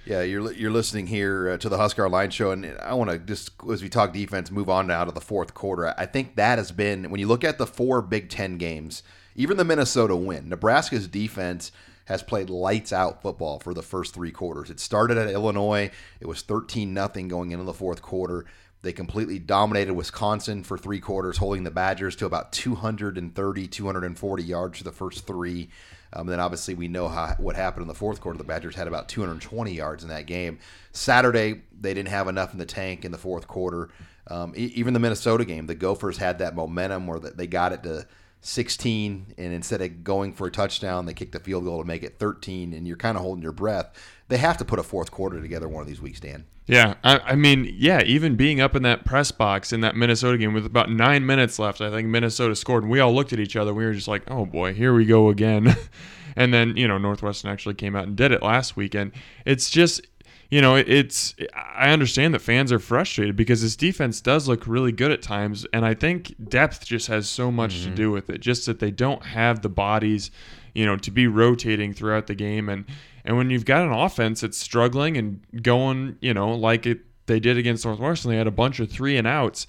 [0.06, 3.18] Yeah, you're you're listening here uh, to the Husker Line Show, and I want to
[3.18, 5.96] just as we talk defense, move on now to the fourth quarter.
[5.98, 9.02] I think that has been when you look at the four Big Ten games,
[9.36, 11.72] even the Minnesota win, Nebraska's defense
[12.06, 14.70] has played lights out football for the first three quarters.
[14.70, 18.46] It started at Illinois, it was 13 nothing going into the fourth quarter.
[18.82, 24.78] They completely dominated Wisconsin for three quarters, holding the Badgers to about 230, 240 yards
[24.78, 25.70] for the first three.
[26.14, 28.38] Um, then obviously we know how what happened in the fourth quarter.
[28.38, 30.60] The Badgers had about 220 yards in that game.
[30.92, 33.90] Saturday they didn't have enough in the tank in the fourth quarter.
[34.28, 37.84] Um, e- even the Minnesota game, the Gophers had that momentum where they got it
[37.84, 38.06] to
[38.46, 42.04] 16, and instead of going for a touchdown, they kick the field goal to make
[42.04, 42.74] it 13.
[42.74, 43.92] And you're kind of holding your breath.
[44.28, 46.46] They have to put a fourth quarter together one of these weeks, Dan.
[46.68, 50.38] Yeah, I, I mean, yeah, even being up in that press box in that Minnesota
[50.38, 53.40] game with about nine minutes left, I think Minnesota scored, and we all looked at
[53.40, 53.74] each other.
[53.74, 55.76] We were just like, "Oh boy, here we go again."
[56.36, 59.12] and then you know Northwestern actually came out and did it last weekend.
[59.46, 60.08] It's just,
[60.50, 64.92] you know, it's I understand that fans are frustrated because this defense does look really
[64.92, 67.96] good at times, and I think depth just has so much to mm-hmm.
[67.96, 68.42] do with it.
[68.42, 70.32] Just that they don't have the bodies,
[70.74, 72.86] you know, to be rotating throughout the game and.
[73.28, 77.40] And when you've got an offense that's struggling and going, you know, like it they
[77.40, 79.68] did against Northwestern, they had a bunch of three and outs.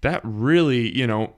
[0.00, 1.34] That really, you know,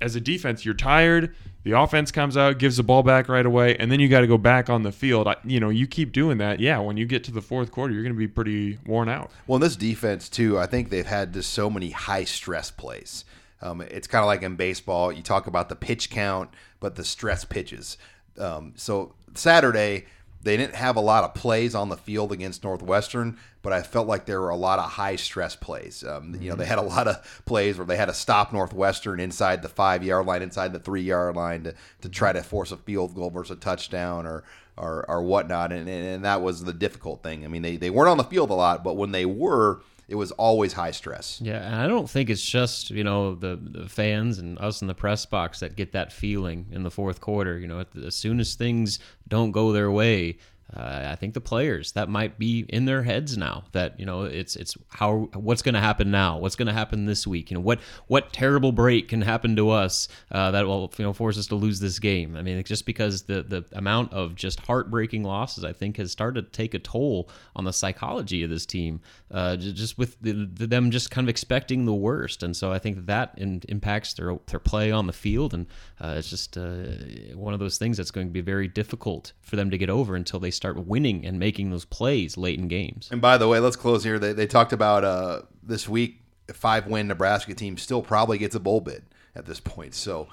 [0.00, 1.34] as a defense, you're tired.
[1.64, 4.26] The offense comes out, gives the ball back right away, and then you got to
[4.26, 5.26] go back on the field.
[5.26, 6.60] I, you know, you keep doing that.
[6.60, 9.30] Yeah, when you get to the fourth quarter, you're going to be pretty worn out.
[9.46, 13.24] Well, in this defense too, I think they've had just so many high stress plays.
[13.60, 17.04] Um, it's kind of like in baseball, you talk about the pitch count, but the
[17.04, 17.98] stress pitches.
[18.38, 20.06] Um, so Saturday,
[20.48, 24.08] they didn't have a lot of plays on the field against Northwestern, but I felt
[24.08, 26.02] like there were a lot of high stress plays.
[26.02, 29.20] Um, You know, they had a lot of plays where they had to stop Northwestern
[29.20, 32.72] inside the five yard line, inside the three yard line to, to try to force
[32.72, 34.42] a field goal versus a touchdown or
[34.78, 37.44] or, or whatnot, and, and and that was the difficult thing.
[37.44, 40.14] I mean, they, they weren't on the field a lot, but when they were, it
[40.14, 41.38] was always high stress.
[41.40, 44.88] Yeah, and I don't think it's just you know the, the fans and us in
[44.88, 47.58] the press box that get that feeling in the fourth quarter.
[47.58, 50.38] You know, as soon as things don't go their way,
[50.76, 54.24] uh, I think the players that might be in their heads now that you know
[54.24, 57.54] it's it's how what's going to happen now, what's going to happen this week, you
[57.56, 61.38] know what what terrible break can happen to us uh, that will you know force
[61.38, 62.36] us to lose this game.
[62.36, 66.52] I mean, just because the the amount of just heartbreaking losses I think has started
[66.52, 69.00] to take a toll on the psychology of this team,
[69.30, 72.78] uh, just with the, the, them just kind of expecting the worst, and so I
[72.78, 75.66] think that in, impacts their their play on the field, and
[75.98, 76.84] uh, it's just uh,
[77.34, 80.14] one of those things that's going to be very difficult for them to get over
[80.14, 83.08] until they start winning and making those plays late in games.
[83.10, 84.18] And by the way, let's close here.
[84.18, 86.20] They, they talked about uh, this week
[86.52, 89.94] five win Nebraska team still probably gets a bowl bid at this point.
[89.94, 90.28] So,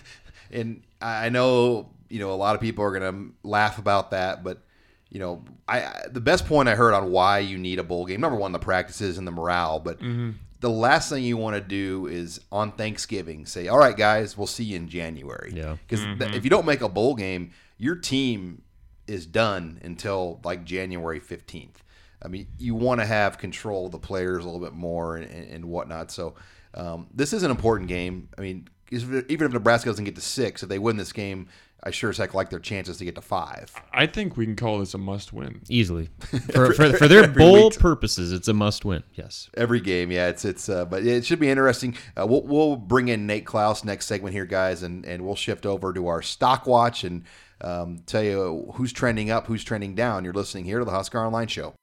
[0.50, 4.42] and I know you know a lot of people are going to laugh about that,
[4.44, 4.62] but
[5.10, 8.20] you know, I the best point I heard on why you need a bowl game.
[8.20, 10.30] Number one, the practices and the morale, but mm-hmm.
[10.60, 14.46] the last thing you want to do is on Thanksgiving say, "All right, guys, we'll
[14.46, 16.20] see you in January." Yeah, because mm-hmm.
[16.20, 18.62] th- if you don't make a bowl game, your team
[19.06, 21.76] is done until like January 15th.
[22.22, 25.30] I mean, you want to have control of the players a little bit more and,
[25.30, 26.10] and whatnot.
[26.10, 26.34] So
[26.72, 28.28] um, this is an important game.
[28.38, 31.48] I mean, even if Nebraska doesn't get to six, if they win this game,
[31.86, 33.70] I sure as heck like their chances to get to five.
[33.92, 36.08] I think we can call this a must-win easily
[36.52, 37.78] for, for, for their bowl week.
[37.78, 38.32] purposes.
[38.32, 39.02] It's a must-win.
[39.12, 40.10] Yes, every game.
[40.10, 40.70] Yeah, it's it's.
[40.70, 41.94] Uh, but it should be interesting.
[42.18, 45.66] Uh, we'll we'll bring in Nate Clouse next segment here, guys, and and we'll shift
[45.66, 47.24] over to our stock watch and
[47.60, 50.24] um, tell you who's trending up, who's trending down.
[50.24, 51.74] You're listening here to the Husker Online Show.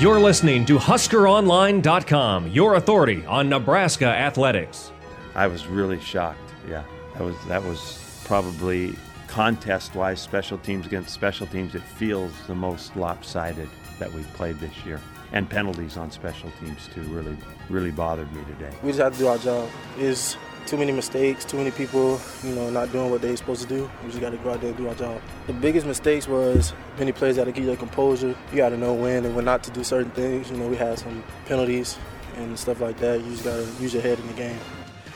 [0.00, 4.92] You're listening to HuskerOnline.com, your authority on Nebraska athletics.
[5.34, 6.38] I was really shocked.
[6.68, 8.94] Yeah, that was that was probably
[9.26, 11.74] contest-wise, special teams against special teams.
[11.74, 13.68] It feels the most lopsided
[13.98, 15.00] that we've played this year,
[15.32, 17.36] and penalties on special teams too really
[17.68, 18.74] really bothered me today.
[18.84, 19.68] We just have to do our job.
[19.98, 20.36] Is
[20.68, 23.90] too many mistakes, too many people, you know, not doing what they're supposed to do.
[24.02, 25.20] We just got to go out there and do our job.
[25.46, 28.36] The biggest mistakes was many players got to keep their composure.
[28.50, 30.50] You got to know when and when not to do certain things.
[30.50, 31.98] You know, we had some penalties
[32.36, 33.22] and stuff like that.
[33.22, 34.58] You just got to use your head in the game.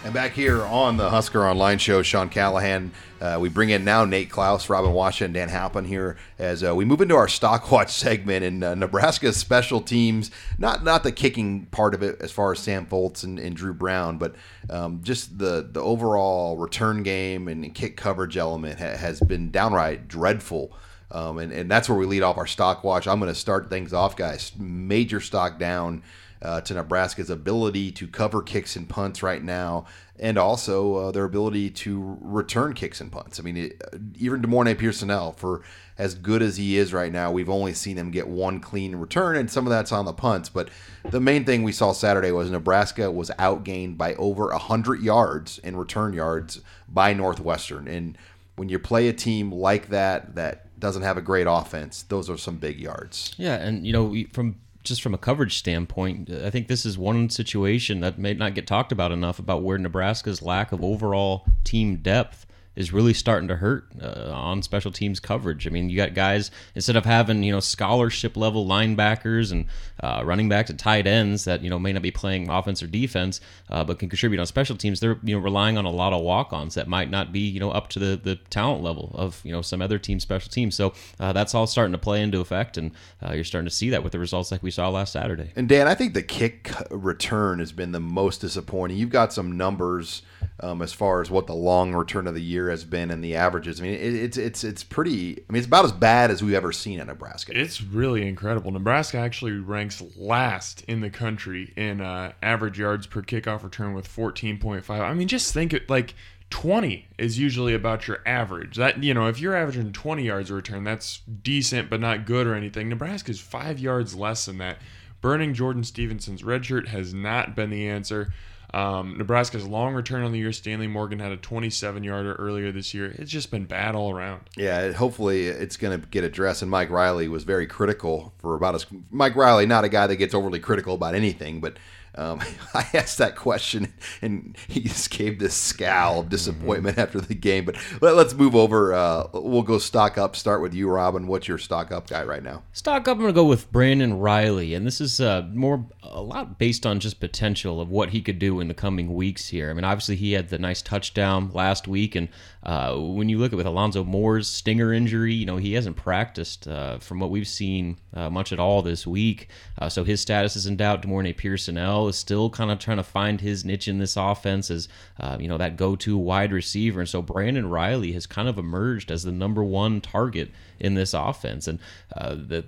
[0.04, 2.90] And back here on the Husker Online Show, Sean Callahan,
[3.22, 6.74] uh, we bring in now Nate Clouse, Robin Washington, and Dan Halpin here as uh,
[6.74, 8.44] we move into our stock watch segment.
[8.44, 12.58] And uh, Nebraska's special teams, not not the kicking part of it as far as
[12.58, 14.34] Sam Foltz and, and Dru Brown, but
[14.68, 20.08] um, just the the overall return game and kick coverage element ha- has been downright
[20.08, 20.72] dreadful.
[21.12, 23.06] Um, and, and that's where we lead off our stock watch.
[23.06, 24.50] I'm going to start things off, guys.
[24.58, 26.02] Major stock down
[26.42, 29.86] uh, to Nebraska's ability to cover kicks and punts right now,
[30.18, 33.38] and also uh, their ability to return kicks and punts.
[33.38, 33.82] I mean, it,
[34.18, 35.62] even De'Mornay Pierson-El, for
[35.98, 39.36] as good as he is right now, we've only seen him get one clean return,
[39.36, 40.48] and some of that's on the punts.
[40.48, 40.68] But
[41.08, 45.76] the main thing we saw Saturday was Nebraska was outgained by over 100 yards in
[45.76, 47.86] return yards by Northwestern.
[47.86, 48.18] And
[48.56, 52.36] when you play a team like that, that doesn't have a great offense, those are
[52.36, 53.34] some big yards.
[53.38, 57.30] Yeah, and you know, from just from a coverage standpoint, I think this is one
[57.30, 61.96] situation that may not get talked about enough about where Nebraska's lack of overall team
[61.96, 65.66] depth is really starting to hurt uh, on special teams coverage.
[65.66, 69.66] I mean, you got guys instead of having you know scholarship level linebackers and
[70.00, 72.86] uh, running backs and tight ends that you know may not be playing offense or
[72.86, 75.00] defense, uh, but can contribute on special teams.
[75.00, 77.70] They're you know relying on a lot of walk-ons that might not be you know
[77.70, 80.74] up to the the talent level of you know some other team special teams.
[80.74, 82.92] So uh, that's all starting to play into effect, and
[83.24, 85.52] uh, you're starting to see that with the results like we saw last Saturday.
[85.56, 88.96] And Dan, I think the kick return has been the most disappointing.
[88.96, 90.22] You've got some numbers
[90.60, 93.36] um, as far as what the long return of the year has been and the
[93.36, 93.80] averages.
[93.80, 95.38] I mean, it, it's it's it's pretty.
[95.48, 97.58] I mean, it's about as bad as we've ever seen at Nebraska.
[97.58, 98.70] It's really incredible.
[98.70, 104.08] Nebraska actually ranks last in the country in uh, average yards per kickoff return with
[104.08, 104.88] 14.5.
[104.90, 106.14] I mean, just think it like.
[106.50, 108.76] 20 is usually about your average.
[108.76, 112.46] That you know, if you're averaging 20 yards a return, that's decent but not good
[112.46, 112.90] or anything.
[112.90, 114.76] Nebraska's 5 yards less than that.
[115.22, 118.34] Burning Jordan Stevenson's redshirt has not been the answer.
[118.74, 122.94] Um, Nebraska's long return on the year, Stanley Morgan had a 27 yarder earlier this
[122.94, 123.14] year.
[123.18, 124.42] It's just been bad all around.
[124.56, 126.62] Yeah, hopefully it's going to get addressed.
[126.62, 128.86] And Mike Riley was very critical for about us.
[129.10, 131.76] Mike Riley, not a guy that gets overly critical about anything, but
[132.14, 132.40] um,
[132.74, 137.02] I asked that question and he just gave this scowl of disappointment mm-hmm.
[137.02, 137.64] after the game.
[137.64, 138.92] But let, us move over.
[138.92, 140.36] Uh, we'll go stock up.
[140.36, 141.26] Start with you, Robin.
[141.26, 142.62] What's your stock up guy right now?
[142.72, 143.16] Stock up.
[143.16, 146.84] I'm going to go with Brandon Reilly, and this is uh, more a lot based
[146.86, 149.70] on just potential of what he could do in the coming weeks here.
[149.70, 152.28] I mean, obviously he had the nice touchdown last week, and
[152.62, 156.68] uh, when you look at with Alonzo Moore's stinger injury, you know he hasn't practiced
[156.68, 159.48] uh, from what we've seen uh, much at all this week.
[159.78, 161.02] Uh, so his status is in doubt.
[161.02, 164.88] De'Mornay Pierson-El Is still kind of trying to find his niche in this offense as
[165.18, 169.10] uh, you know that go-to wide receiver, and so Brandon Reilly has kind of emerged
[169.10, 170.50] as the number one target
[170.82, 171.66] in this offense.
[171.68, 171.78] And
[172.14, 172.64] uh, the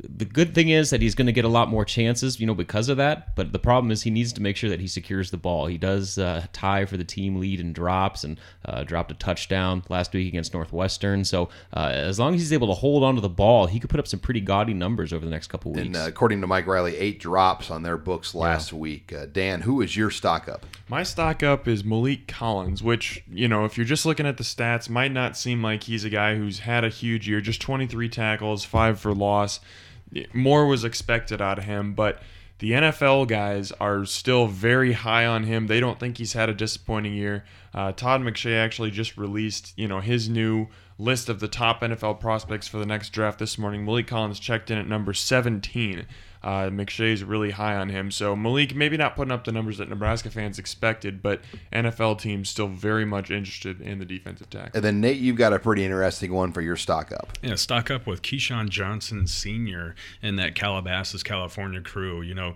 [0.00, 2.54] the good thing is that he's going to get a lot more chances, you know,
[2.54, 3.34] because of that.
[3.36, 5.66] But the problem is he needs to make sure that he secures the ball.
[5.66, 9.82] He does uh, tie for the team lead in drops and uh, dropped a touchdown
[9.88, 11.24] last week against Northwestern.
[11.24, 14.00] So uh, as long as he's able to hold onto the ball, he could put
[14.00, 15.86] up some pretty gaudy numbers over the next couple weeks.
[15.86, 18.78] And uh, according to Mike Riley, eight drops on their books last yeah.
[18.78, 19.12] week.
[19.12, 20.66] Uh, Dan, who is your stock up?
[20.88, 24.44] My stock up is Maliek Collins, which you know, if you're just looking at the
[24.44, 27.40] stats, might not seem like he's a guy who's had a huge year.
[27.40, 29.60] Just 23 tackles, five for loss
[30.32, 32.20] more was expected out of him, but
[32.58, 35.66] the NFL guys are still very high on him.
[35.66, 37.44] They don't think he's had a disappointing year.
[37.74, 42.20] Uh, Todd McShay actually just released, you know, his new list of the top NFL
[42.20, 43.84] prospects for the next draft this morning.
[43.84, 46.06] Maliek Collins checked in at number 17.
[46.44, 48.10] Uh, McShay's really high on him.
[48.10, 51.40] So Maliek maybe not putting up the numbers that Nebraska fans expected, but
[51.72, 54.72] NFL teams still very much interested in the defensive tackle.
[54.74, 57.38] And then Nate, you've got a pretty interesting one for your stock up.
[57.40, 59.94] Yeah, stock up with Keyshawn Johnson Sr.
[60.20, 62.20] and that Calabasas, California crew.
[62.20, 62.54] You know,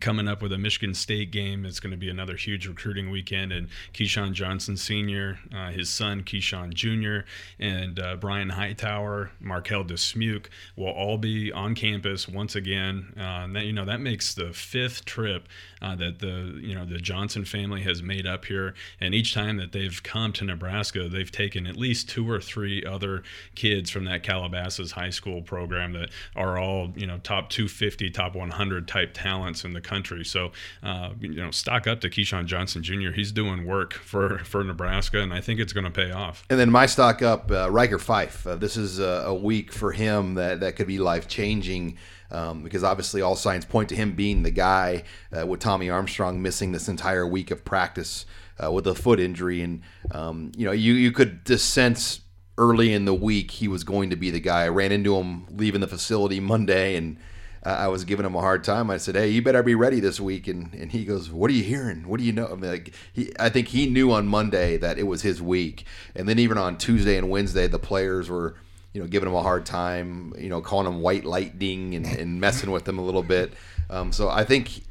[0.00, 1.64] coming up with a Michigan State game.
[1.66, 3.52] It's going to be another huge recruiting weekend.
[3.52, 7.26] And Keyshawn Johnson Sr., uh, his son Keyshawn Jr.,
[7.58, 13.12] and uh, Brian Hightower, Marquel Dismuke will all be on campus once again.
[13.24, 15.48] Uh, that, you know that makes the fifth trip
[15.82, 18.74] uh, that the you know the Johnson family has made up here.
[19.00, 22.84] And each time that they've come to Nebraska, they've taken at least two or three
[22.84, 23.22] other
[23.54, 28.34] kids from that Calabasas high school program that are all you know top 250, top
[28.34, 30.24] 100 type talents in the country.
[30.24, 30.52] So,
[30.82, 33.10] uh, you know, stock up to Keyshawn Johnson Jr.
[33.10, 36.44] He's doing work for, for Nebraska, and I think it's going to pay off.
[36.50, 38.46] And then my stock up, uh, Ryker Fyfe.
[38.46, 41.96] Uh, this is a, a, week for him that, that could be life changing.
[42.30, 45.04] Um, because obviously all signs point to him being the guy
[45.36, 48.26] uh, with Tommy Armstrong missing this entire week of practice
[48.62, 52.20] uh, with a foot injury, and um, you know you you could just sense
[52.56, 54.64] early in the week he was going to be the guy.
[54.64, 57.18] I ran into him leaving the facility Monday, and
[57.64, 58.90] uh, I was giving him a hard time.
[58.90, 61.54] I said, "Hey, you better be ready this week." And and he goes, "What are
[61.54, 62.06] you hearing?
[62.08, 64.98] What do you know?" I mean, like he, I think he knew on Monday that
[64.98, 68.56] it was his week, and then even on Tuesday and Wednesday, the players were,
[68.94, 72.40] you know, giving him a hard time, you know, calling him white lightning and, and
[72.40, 73.52] messing with him a little bit.
[73.90, 74.82] Um, so I think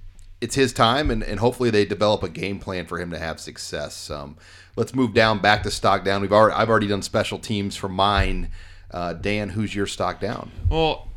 [0.42, 3.40] it's his time, and, and hopefully they develop a game plan for him to have
[3.40, 4.12] success.
[4.12, 4.36] Um,
[4.76, 6.22] let's move down back to stock down.
[6.22, 8.52] We've already I've already done special teams for mine.
[8.92, 10.52] Uh, Dan, who's your stock down?
[10.70, 11.08] Well,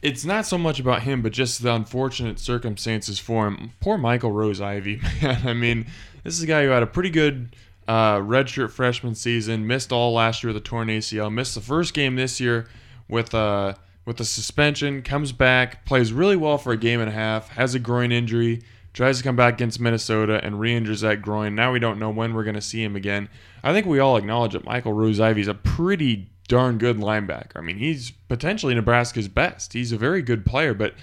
[0.00, 3.72] it's not so much about him, but just the unfortunate circumstances for him.
[3.80, 5.46] Poor Michael Rose-Ivey, man.
[5.46, 5.86] I mean,
[6.24, 7.54] this is a guy who had a pretty good
[7.88, 11.94] uh, redshirt freshman season, missed all last year with a torn ACL, missed the first
[11.94, 12.68] game this year
[13.08, 13.74] with a uh,
[14.04, 17.74] with a suspension, comes back, plays really well for a game and a half, has
[17.74, 18.62] a groin injury,
[18.92, 21.54] tries to come back against Minnesota and re-injures that groin.
[21.54, 23.28] Now we don't know when we're going to see him again.
[23.62, 27.56] I think we all acknowledge that Michael Rose-Ivey is a pretty darn good linebacker.
[27.56, 29.72] I mean, he's potentially Nebraska's best.
[29.72, 30.94] He's a very good player, but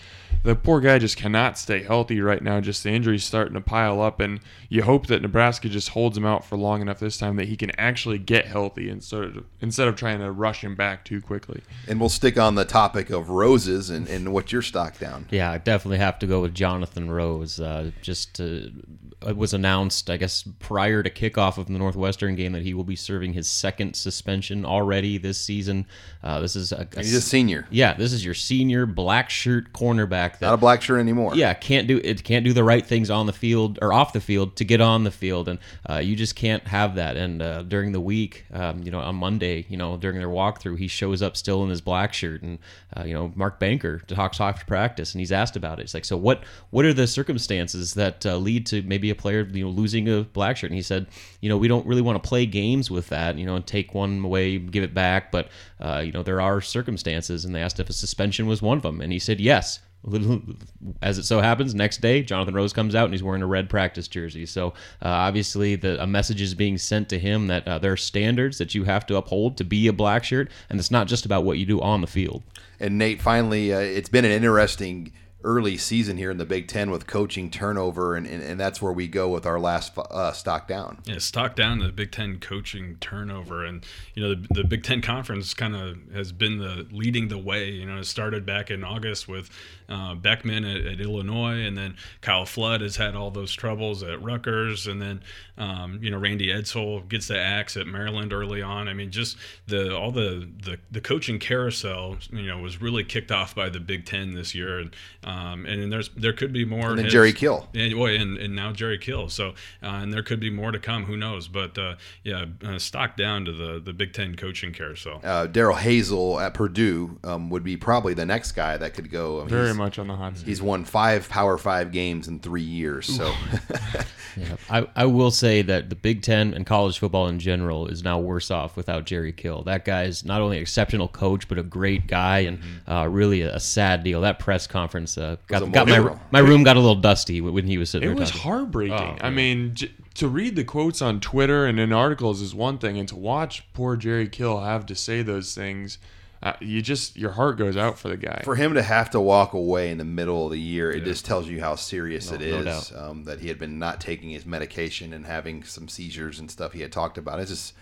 [0.43, 2.59] the poor guy just cannot stay healthy right now.
[2.61, 6.25] Just the injuries starting to pile up, and you hope that Nebraska just holds him
[6.25, 9.87] out for long enough this time that he can actually get healthy instead of instead
[9.87, 11.61] of trying to rush him back too quickly.
[11.87, 15.27] And we'll stick on the topic of roses and, and what's your stock down?
[15.29, 17.59] Yeah, I definitely have to go with Jonathan Rose.
[17.59, 22.63] Uh, just it was announced, I guess, prior to kickoff of the Northwestern game that
[22.63, 25.85] he will be serving his second suspension already this season.
[26.23, 27.67] Uh, this is a, a, he's a senior.
[27.69, 31.35] Yeah, this is your senior black shirt cornerback that not a black shirt anymore.
[31.35, 32.23] Yeah, can't do it.
[32.23, 35.03] Can't do the right things on the field or off the field to get on
[35.03, 35.57] the field, and
[35.89, 37.17] uh, you just can't have that.
[37.17, 40.77] And uh, during the week, um, you know, on Monday, you know, during their walkthrough,
[40.77, 42.59] he shows up still in his black shirt, and
[42.95, 45.83] uh, you know, Mark Banker talks after practice, and he's asked about it.
[45.83, 46.43] It's like, so what?
[46.69, 50.21] What are the circumstances that uh, lead to maybe a player, you know, losing a
[50.21, 50.69] black shirt?
[50.69, 51.07] And he said,
[51.41, 53.93] you know, we don't really want to play games with that, you know, and take
[53.93, 55.49] one away, give it back, but
[55.79, 58.83] uh, you know, there are circumstances, and they asked if a suspension was one of
[58.83, 59.79] them, and he said yes
[61.01, 63.69] as it so happens, next day Jonathan Rose comes out and he's wearing a red
[63.69, 64.45] practice jersey.
[64.45, 64.69] So
[65.01, 68.57] uh, obviously, the a message is being sent to him that uh, there are standards
[68.57, 71.43] that you have to uphold to be a black shirt, and it's not just about
[71.43, 72.43] what you do on the field.
[72.79, 75.11] And Nate, finally, uh, it's been an interesting
[75.43, 78.91] early season here in the Big Ten with coaching turnover, and, and, and that's where
[78.91, 80.99] we go with our last uh, stock down.
[81.05, 83.85] Yeah, stock down the Big Ten coaching turnover, and
[84.15, 87.69] you know the, the Big Ten conference kind of has been the leading the way.
[87.69, 89.49] You know, it started back in August with
[89.89, 94.21] uh, Beckman at, at, Illinois, and then Kyle Flood has had all those troubles at
[94.21, 95.21] Rutgers, and then
[95.57, 98.87] um, you know Randy Edsall gets the axe at Maryland early on.
[98.87, 99.37] I mean, just
[99.67, 103.79] the all the the, the coaching carousel, you know, was really kicked off by the
[103.79, 106.89] Big Ten this year, and Um, and, and there's there could be more.
[106.89, 107.13] And then hits.
[107.13, 107.67] Jerry Kill.
[107.73, 109.27] And, well, and, and now Jerry Kill.
[109.29, 109.49] So
[109.83, 111.05] uh, and there could be more to come.
[111.05, 111.47] Who knows?
[111.47, 115.19] But uh, yeah, uh, stock down to the the Big Ten coaching carousel.
[115.23, 119.37] Uh, Darrell Hazell at Purdue um, would be probably the next guy that could go.
[119.37, 120.45] I mean, Very he's- much on the hot seat.
[120.47, 123.07] He's won five Power Five games in three years.
[123.07, 123.33] So
[124.37, 128.03] Yeah, I, I will say that the Big Ten and college football in general is
[128.03, 129.63] now worse off without Jerry Kill.
[129.63, 133.55] That guy's not only an exceptional coach, but a great guy and uh, really a,
[133.55, 134.21] a sad deal.
[134.21, 137.77] That press conference uh, got, got my, my room got a little dusty when he
[137.79, 138.43] was sitting there It was talking.
[138.43, 139.17] heartbreaking.
[139.21, 142.77] Oh, I mean, j- to read the quotes on Twitter and in articles is one
[142.77, 145.97] thing, and to watch poor Jerry Kill have to say those things,
[146.41, 148.41] uh, you just your heart goes out for the guy.
[148.45, 151.25] for him to have to walk away in the middle of the year, it just
[151.25, 152.91] tells you how serious No- it no doubt.
[152.95, 156.73] um, that he had been not taking his medication and having some seizures and stuff
[156.73, 157.39] he had talked about.
[157.39, 157.73] It's just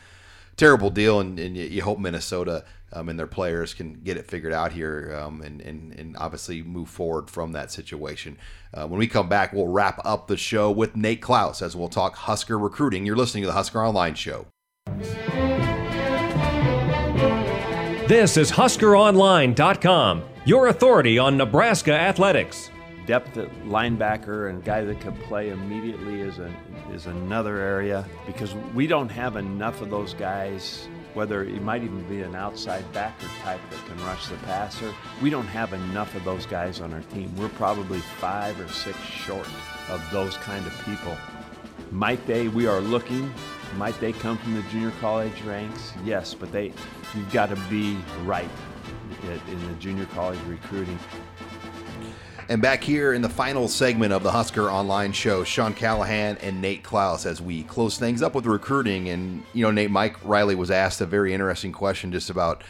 [0.56, 4.26] terrible deal, and, and you, you hope Minnesota um, and their players can get it
[4.26, 8.38] figured out here um, and, and, and obviously move forward from that situation.
[8.74, 11.90] Uh, when we come back, we'll wrap up the show with Nate Clouse as we'll
[11.90, 13.06] talk Husker recruiting.
[13.06, 14.48] You're listening to the Husker Online Show.
[18.08, 22.72] This is HuskerOnline.com, your authority on Nebraska athletics.
[23.06, 26.50] Depth at linebacker and guy that can play immediately is a
[26.94, 30.88] is another area because we don't have enough of those guys.
[31.16, 35.30] Whether it might even be an outside backer type that can rush the passer, we
[35.30, 37.36] don't have enough of those guys on our team.
[37.36, 39.50] We're probably five or six short
[39.90, 41.18] of those kind of people.
[41.92, 42.48] Might they?
[42.48, 43.34] We are looking.
[43.76, 45.92] Might they come from the junior college ranks?
[46.06, 46.72] Yes, but they,
[47.16, 48.50] you've got to be right
[49.50, 51.00] in the junior college recruiting.
[52.50, 56.62] And back here in the final segment of the Husker Online Show, Sean Callahan and
[56.62, 59.10] Nate Clouse as we close things up with recruiting.
[59.10, 62.64] And, you know, Nate, Mike Riley was asked a very interesting question just about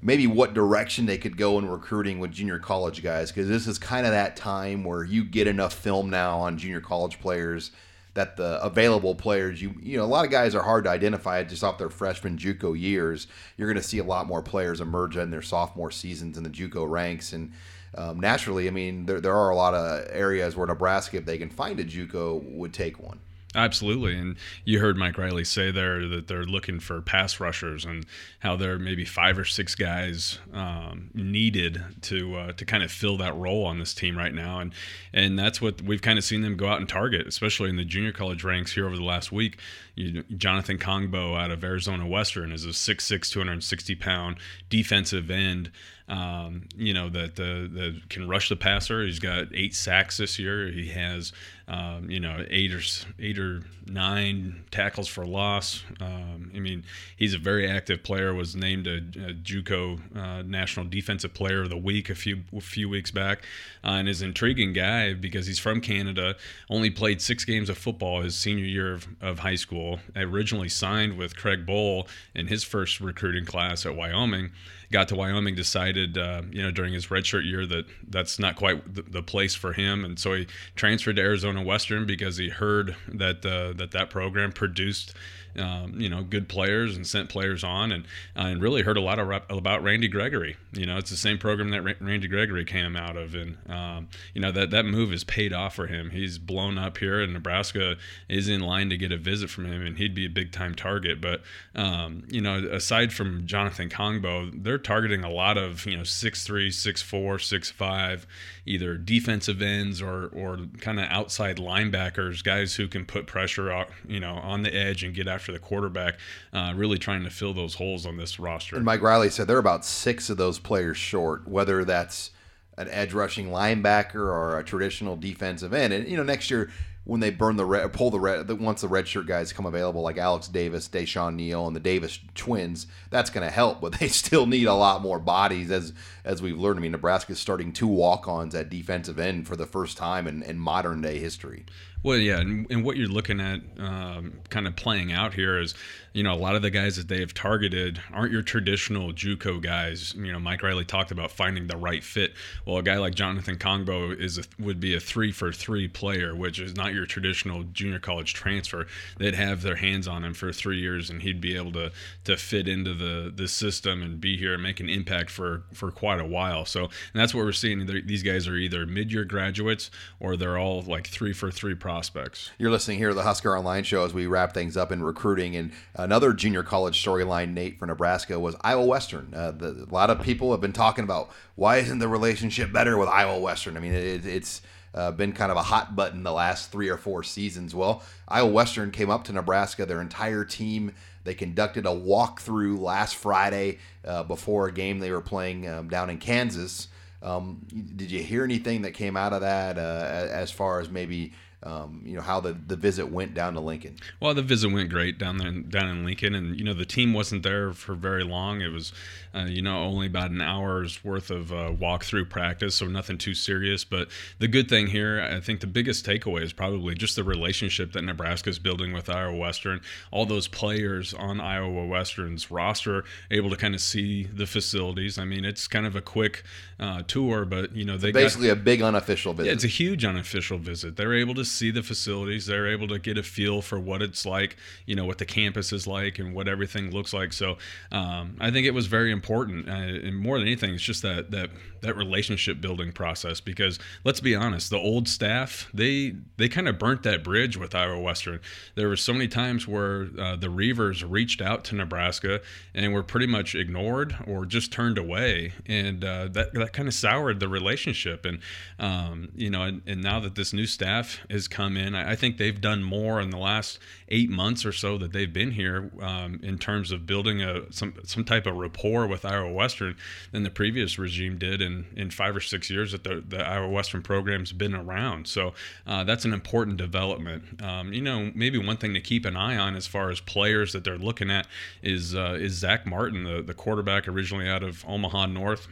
[0.00, 3.30] maybe what direction they could go in recruiting with junior college guys.
[3.30, 6.80] Because this is kind of that time where you get enough film now on junior
[6.80, 7.70] college players
[8.18, 11.44] that the available players, you you know, a lot of guys are hard to identify
[11.44, 13.28] just off their freshman JUCO years.
[13.56, 16.50] You're going to see a lot more players emerge in their sophomore seasons in the
[16.50, 17.52] JUCO ranks, and
[17.94, 21.38] um, naturally, I mean, there there are a lot of areas where Nebraska, if they
[21.38, 23.20] can find a JUCO, would take one.
[23.54, 24.36] Absolutely, and
[24.66, 28.04] you heard Mike Riley say there that they're looking for pass rushers and
[28.40, 32.92] how there are maybe five or six guys um, needed to uh, to kind of
[32.92, 34.74] fill that role on this team right now, and
[35.14, 37.86] and that's what we've kind of seen them go out and target, especially in the
[37.86, 39.58] junior college ranks here over the last week.
[39.98, 44.36] You, Jonathan Kongbo out of Arizona Western is a 6'6", 260 pound
[44.70, 45.72] defensive end.
[46.08, 49.04] Um, you know that the the can rush the passer.
[49.04, 50.68] He's got eight sacks this year.
[50.68, 51.32] He has
[51.68, 52.80] um, you know eight or
[53.18, 55.84] eight or nine tackles for loss.
[56.00, 56.84] Um, I mean,
[57.16, 58.32] he's a very active player.
[58.32, 62.60] Was named a, a JUCO uh, National Defensive Player of the Week a few a
[62.62, 63.44] few weeks back,
[63.84, 66.36] uh, and is an intriguing guy because he's from Canada.
[66.70, 69.87] Only played six games of football his senior year of, of high school.
[70.16, 74.50] Originally signed with Craig Bohl in his first recruiting class at Wyoming
[74.90, 78.94] got to Wyoming, decided, uh, you know, during his redshirt year that that's not quite
[78.94, 82.96] the, the place for him, and so he transferred to Arizona Western because he heard
[83.08, 85.14] that uh, that that program produced.
[85.56, 88.04] Um, you know, good players and sent players on, and
[88.36, 90.56] uh, and really heard a lot of about Randy Gregory.
[90.72, 94.08] You know, it's the same program that Ra- Randy Gregory came out of, and um,
[94.34, 96.10] you know that that move has paid off for him.
[96.10, 97.96] He's blown up here, and Nebraska
[98.28, 100.76] is in line to get a visit from him, and he'd be a big time
[100.76, 101.20] target.
[101.20, 101.42] But
[101.74, 106.44] um, you know, aside from Jonathan Kongbo, they're targeting a lot of you know six
[106.44, 108.26] three, six four, six five,
[108.64, 113.88] either defensive ends or or kind of outside linebackers, guys who can put pressure out,
[114.06, 116.18] you know, on the edge and get after the quarterback.
[116.52, 118.76] Uh, really trying to fill those holes on this roster.
[118.76, 122.30] And Mike Riley said they're about six of those players short, whether that's
[122.78, 125.92] an edge rushing linebacker or a traditional defensive end.
[125.92, 126.70] And you know, next year
[127.08, 130.02] when they burn the red, pull the red, once the red shirt guys come available,
[130.02, 133.80] like Alex Davis, DaiShon Neal, and the Davis twins, that's going to help.
[133.80, 136.78] But they still need a lot more bodies, as as we've learned.
[136.78, 140.58] I mean, Nebraska's starting two walk-ons at defensive end for the first time in, in
[140.58, 141.64] modern day history.
[142.02, 145.74] Well, yeah, and, and what you're looking at, um, kind of playing out here is,
[146.12, 149.60] you know, a lot of the guys that they have targeted aren't your traditional JUCO
[149.62, 150.14] guys.
[150.14, 152.34] You know, Mike Riley talked about finding the right fit.
[152.66, 156.34] Well, a guy like Jonathan Kongbo is a, would be a three for three player,
[156.34, 158.86] which is not your traditional junior college transfer.
[159.18, 161.92] They'd have their hands on him for three years, and he'd be able to
[162.24, 165.90] to fit into the the system and be here and make an impact for for
[165.90, 166.64] quite a while.
[166.64, 167.86] So, and that's what we're seeing.
[167.86, 169.90] They're- These guys are either mid year graduates
[170.20, 172.50] or they're all like three for three prospects.
[172.58, 175.56] You're listening here to the Husker Online Show as we wrap things up in recruiting.
[175.56, 179.34] And another junior college storyline, Nate, for Nebraska was Iowa Western.
[179.34, 182.96] Uh, the, a lot of people have been talking about why isn't the relationship better
[182.96, 183.76] with Iowa Western?
[183.76, 184.62] I mean, it, it's
[184.94, 187.74] uh, been kind of a hot button the last three or four seasons.
[187.74, 190.92] Well, Iowa Western came up to Nebraska, their entire team.
[191.24, 196.08] They conducted a walkthrough last Friday uh, before a game they were playing um, down
[196.08, 196.88] in Kansas.
[197.22, 201.32] Um, did you hear anything that came out of that uh, as far as maybe
[201.64, 203.96] um, you know how the, the visit went down to Lincoln.
[204.20, 207.12] Well, the visit went great down there down in Lincoln, and you know the team
[207.12, 208.60] wasn't there for very long.
[208.60, 208.92] It was
[209.34, 213.34] uh, you know only about an hour's worth of uh, walkthrough practice, so nothing too
[213.34, 213.82] serious.
[213.82, 217.92] But the good thing here, I think the biggest takeaway is probably just the relationship
[217.92, 219.80] that Nebraska is building with Iowa Western.
[220.12, 225.18] All those players on Iowa Western's roster able to kind of see the facilities.
[225.18, 226.44] I mean, it's kind of a quick
[226.78, 229.48] uh, tour, but you know they basically got, a big unofficial visit.
[229.48, 230.96] Yeah, it's a huge unofficial visit.
[230.96, 232.46] They're able to see the facilities.
[232.46, 235.72] They're able to get a feel for what it's like, you know, what the campus
[235.72, 237.32] is like and what everything looks like.
[237.32, 237.58] So
[237.92, 239.68] um, I think it was very important.
[239.68, 243.40] Uh, and more than anything, it's just that that that relationship building process.
[243.40, 247.74] Because let's be honest, the old staff they they kind of burnt that bridge with
[247.74, 248.40] Iowa Western.
[248.74, 252.40] There were so many times where uh, the Reivers reached out to Nebraska
[252.74, 256.94] and were pretty much ignored or just turned away, and uh, that that kind of
[256.94, 258.24] soured the relationship.
[258.24, 258.40] And
[258.78, 261.94] um, you know, and, and now that this new staff has come in.
[261.94, 263.78] I, I, think they've done more in the last
[264.08, 267.94] eight months or so that they've been here um, in terms of building a some
[268.04, 269.96] some type of rapport with Iowa Western
[270.32, 273.68] than the previous regime did in, in five or six years that the, the Iowa
[273.68, 275.28] Western program's been around.
[275.28, 275.54] So
[275.86, 277.62] uh, that's an important development.
[277.62, 280.72] Um, you know, maybe one thing to keep an eye on as far as players
[280.72, 281.46] that they're looking at
[281.82, 285.68] is uh, is Zach Martin, the, the quarterback originally out of Omaha North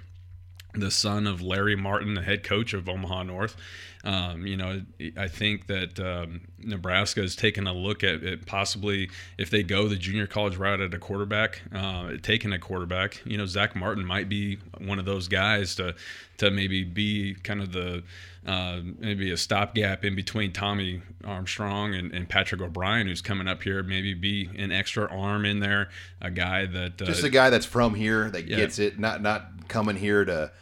[0.81, 3.57] the son of Larry Martin, the head coach of Omaha North.
[4.07, 4.83] Um, you know,
[5.17, 9.89] I think that um, Nebraska has taken a look at, at, possibly if they go
[9.89, 13.21] the junior college route at a quarterback, uh, taking a quarterback.
[13.25, 15.97] You know, Zach Martin might be one of those guys to
[16.39, 18.05] to maybe be kind of the
[18.47, 23.65] uh, maybe a stopgap in between Tommy Armstrong and, and, Patrick O'Brien, who's coming up
[23.65, 23.83] here.
[23.83, 25.89] Maybe be an extra arm in there,
[26.21, 28.59] a guy that uh, just a guy that's from here that yeah.
[28.59, 30.53] gets it, not not coming here to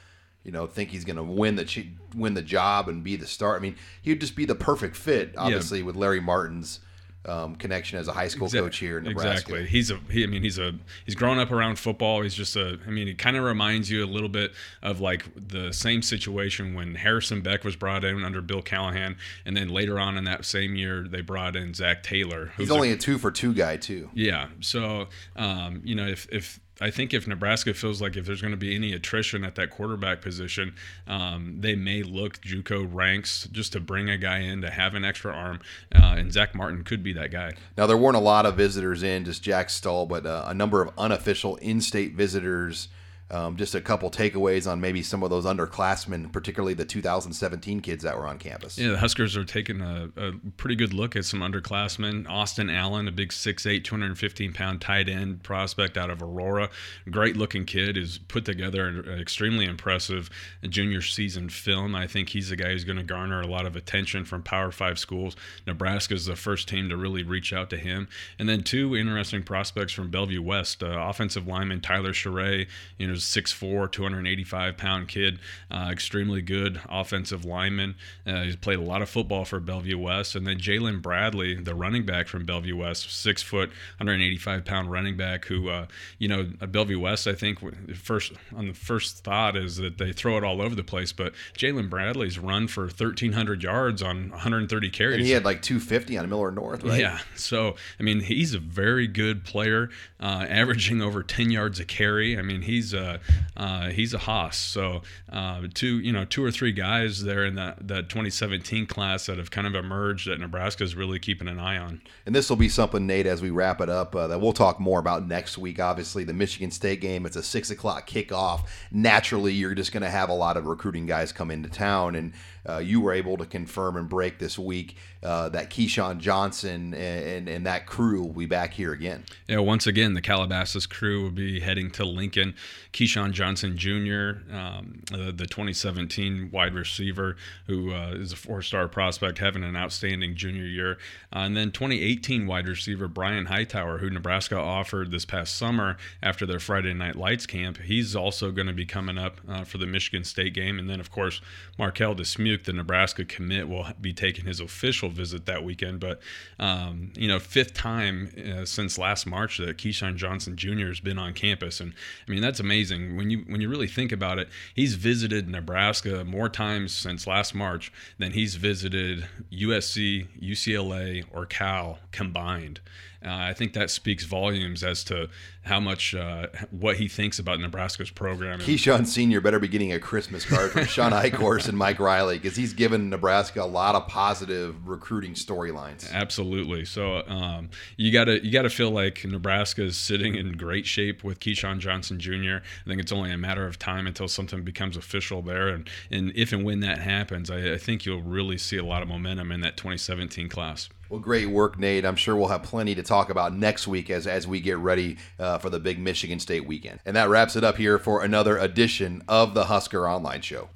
[0.45, 3.57] you know, think he's going to win the win the job and be the star.
[3.57, 5.86] I mean, he'd just be the perfect fit, obviously, yeah.
[5.86, 6.80] with Larry Martin's
[7.26, 9.30] um, connection as a high school coach here in Nebraska.
[9.30, 9.66] Exactly.
[9.66, 9.99] He's a.
[10.11, 10.74] He, I mean, he's a.
[11.07, 12.22] He's grown up around football.
[12.22, 12.78] He's just a.
[12.86, 16.74] I mean, it kind of reminds you a little bit of like the same situation
[16.74, 19.16] when Harrison Beck was brought in under Bill Callahan,
[19.47, 22.53] and then later on in that same year they brought in Zac Taylor.
[22.57, 24.11] He's only a, a, two for two guy too.
[24.12, 24.49] Yeah.
[24.61, 28.53] So, um, you know, if if I think if Nebraska feels like if there's going
[28.53, 30.75] to be any attrition at that quarterback position,
[31.07, 35.05] um, they may look JUCO ranks just to bring a guy in to have an
[35.05, 35.61] extra arm,
[35.95, 37.53] uh, and Zach Martin could be that guy.
[37.77, 40.83] Now there weren't a lot of visitors in, just Jack Stoll, but uh, a number
[40.83, 42.89] of unofficial in-state visitors
[43.31, 48.05] um, just a couple takeaways on maybe some of those underclassmen, particularly the 2017 kids
[48.05, 48.77] that were on campus.
[48.77, 52.29] Yeah, the Huskers are taking a, a pretty good look at some underclassmen.
[52.29, 56.68] Austin Allen, a big 6'8", 215 pound tight end prospect out of Aurora,
[57.11, 60.29] great looking kid, is put together an extremely impressive
[60.68, 61.95] junior season film.
[61.95, 64.70] I think he's the guy who's going to garner a lot of attention from Power
[64.70, 65.35] Five schools.
[65.66, 68.07] Nebraska is the first team to really reach out to him,
[68.39, 72.68] and then two interesting prospects from Bellevue West, uh, offensive lineman Tyler Charay,
[72.99, 75.38] you know 6'4", 285 pound kid,
[75.70, 77.94] uh, extremely good offensive lineman.
[78.26, 81.74] Uh, he's played a lot of football for Bellevue West, and then Jalen Bradley, the
[81.74, 85.44] running back from Bellevue West, six foot, 185 pound running back.
[85.46, 85.86] Who, uh,
[86.18, 87.58] you know, Bellevue West, I think
[87.94, 91.34] first on the first thought is that they throw it all over the place, but
[91.56, 95.16] Jalen Bradley's run for 1,300 yards on 130 carries.
[95.16, 97.00] And he had like 250 on Millard North, right?
[97.00, 97.18] Yeah.
[97.34, 99.90] So I mean, he's a very good player,
[100.20, 102.38] uh, averaging over 10 yards a carry.
[102.38, 103.18] I mean, he's uh,
[103.57, 104.57] uh, he's a hoss.
[104.57, 109.26] So uh, two, you know, two or three guys there in that that 2017 class
[109.26, 112.00] that have kind of emerged that Nebraska is really keeping an eye on.
[112.26, 114.80] And this will be something, Nate, as we wrap it up, uh, that we'll talk
[114.80, 115.80] more about next week.
[115.80, 117.26] Obviously, the Michigan State game.
[117.26, 118.66] It's a six o'clock kickoff.
[118.90, 122.32] Naturally, you're just going to have a lot of recruiting guys come into town and
[122.68, 127.49] uh, you were able to confirm and break this week uh, that Keyshawn Johnson and,
[127.49, 129.25] and, that crew will be back here again.
[129.49, 132.55] Yeah, once again, the Calabasas crew will be heading to Lincoln.
[132.93, 138.87] Keyshawn Johnson Jr., um, the, the, 2017 wide receiver, who uh, is a four star
[138.87, 140.99] prospect, having an outstanding junior year.
[141.35, 146.45] Uh, and then 2018 wide receiver Brian Hightower, who Nebraska offered this past summer after
[146.45, 147.79] their Friday Night Lights camp.
[147.79, 150.79] He's also going to be coming up uh, for the Michigan State game.
[150.79, 151.41] And then, of course,
[151.79, 156.00] Marquel Dismuke the Nebraska commit, will be taking his official visit that weekend.
[156.00, 156.20] But
[156.58, 160.88] um, you know, fifth time uh, since last March that Keyshawn Johnson Jr.
[160.88, 161.92] has been on campus, and
[162.26, 164.48] I mean that's amazing when you when you really think about it.
[164.74, 171.98] He's visited Nebraska more times since last March than he's visited USC, UCLA, or Cal
[172.12, 172.80] combined.
[173.25, 175.29] Uh, I think that speaks volumes as to
[175.62, 178.61] how much uh, what he thinks about Nebraska's program.
[178.61, 182.57] Keyshawn Senior better be getting a Christmas card from Sean Eichhorst and Mike Riley because
[182.57, 186.12] he's given Nebraska a lot of positive recruiting storylines.
[186.12, 186.85] Absolutely.
[186.85, 191.41] So um, you gotta you gotta feel like Nebraska is sitting in great shape with
[191.41, 192.57] Keyshawn Johnson Jr.
[192.85, 196.33] I think it's only a matter of time until something becomes official there, and and
[196.35, 199.51] if and when that happens, I, I think you'll really see a lot of momentum
[199.51, 200.89] in that 2017 class.
[201.09, 202.05] Well, great work, Nate.
[202.05, 205.18] I'm sure we'll have plenty to talk about next week as, as we get ready
[205.38, 207.00] uh, for the big Michigan State weekend.
[207.05, 210.68] And that wraps it up here for another edition of the Husker Online Show.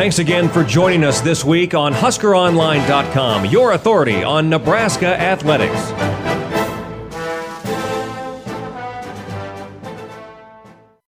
[0.00, 6.29] Thanks again for joining us this week on HuskerOnline.com, your authority on Nebraska athletics.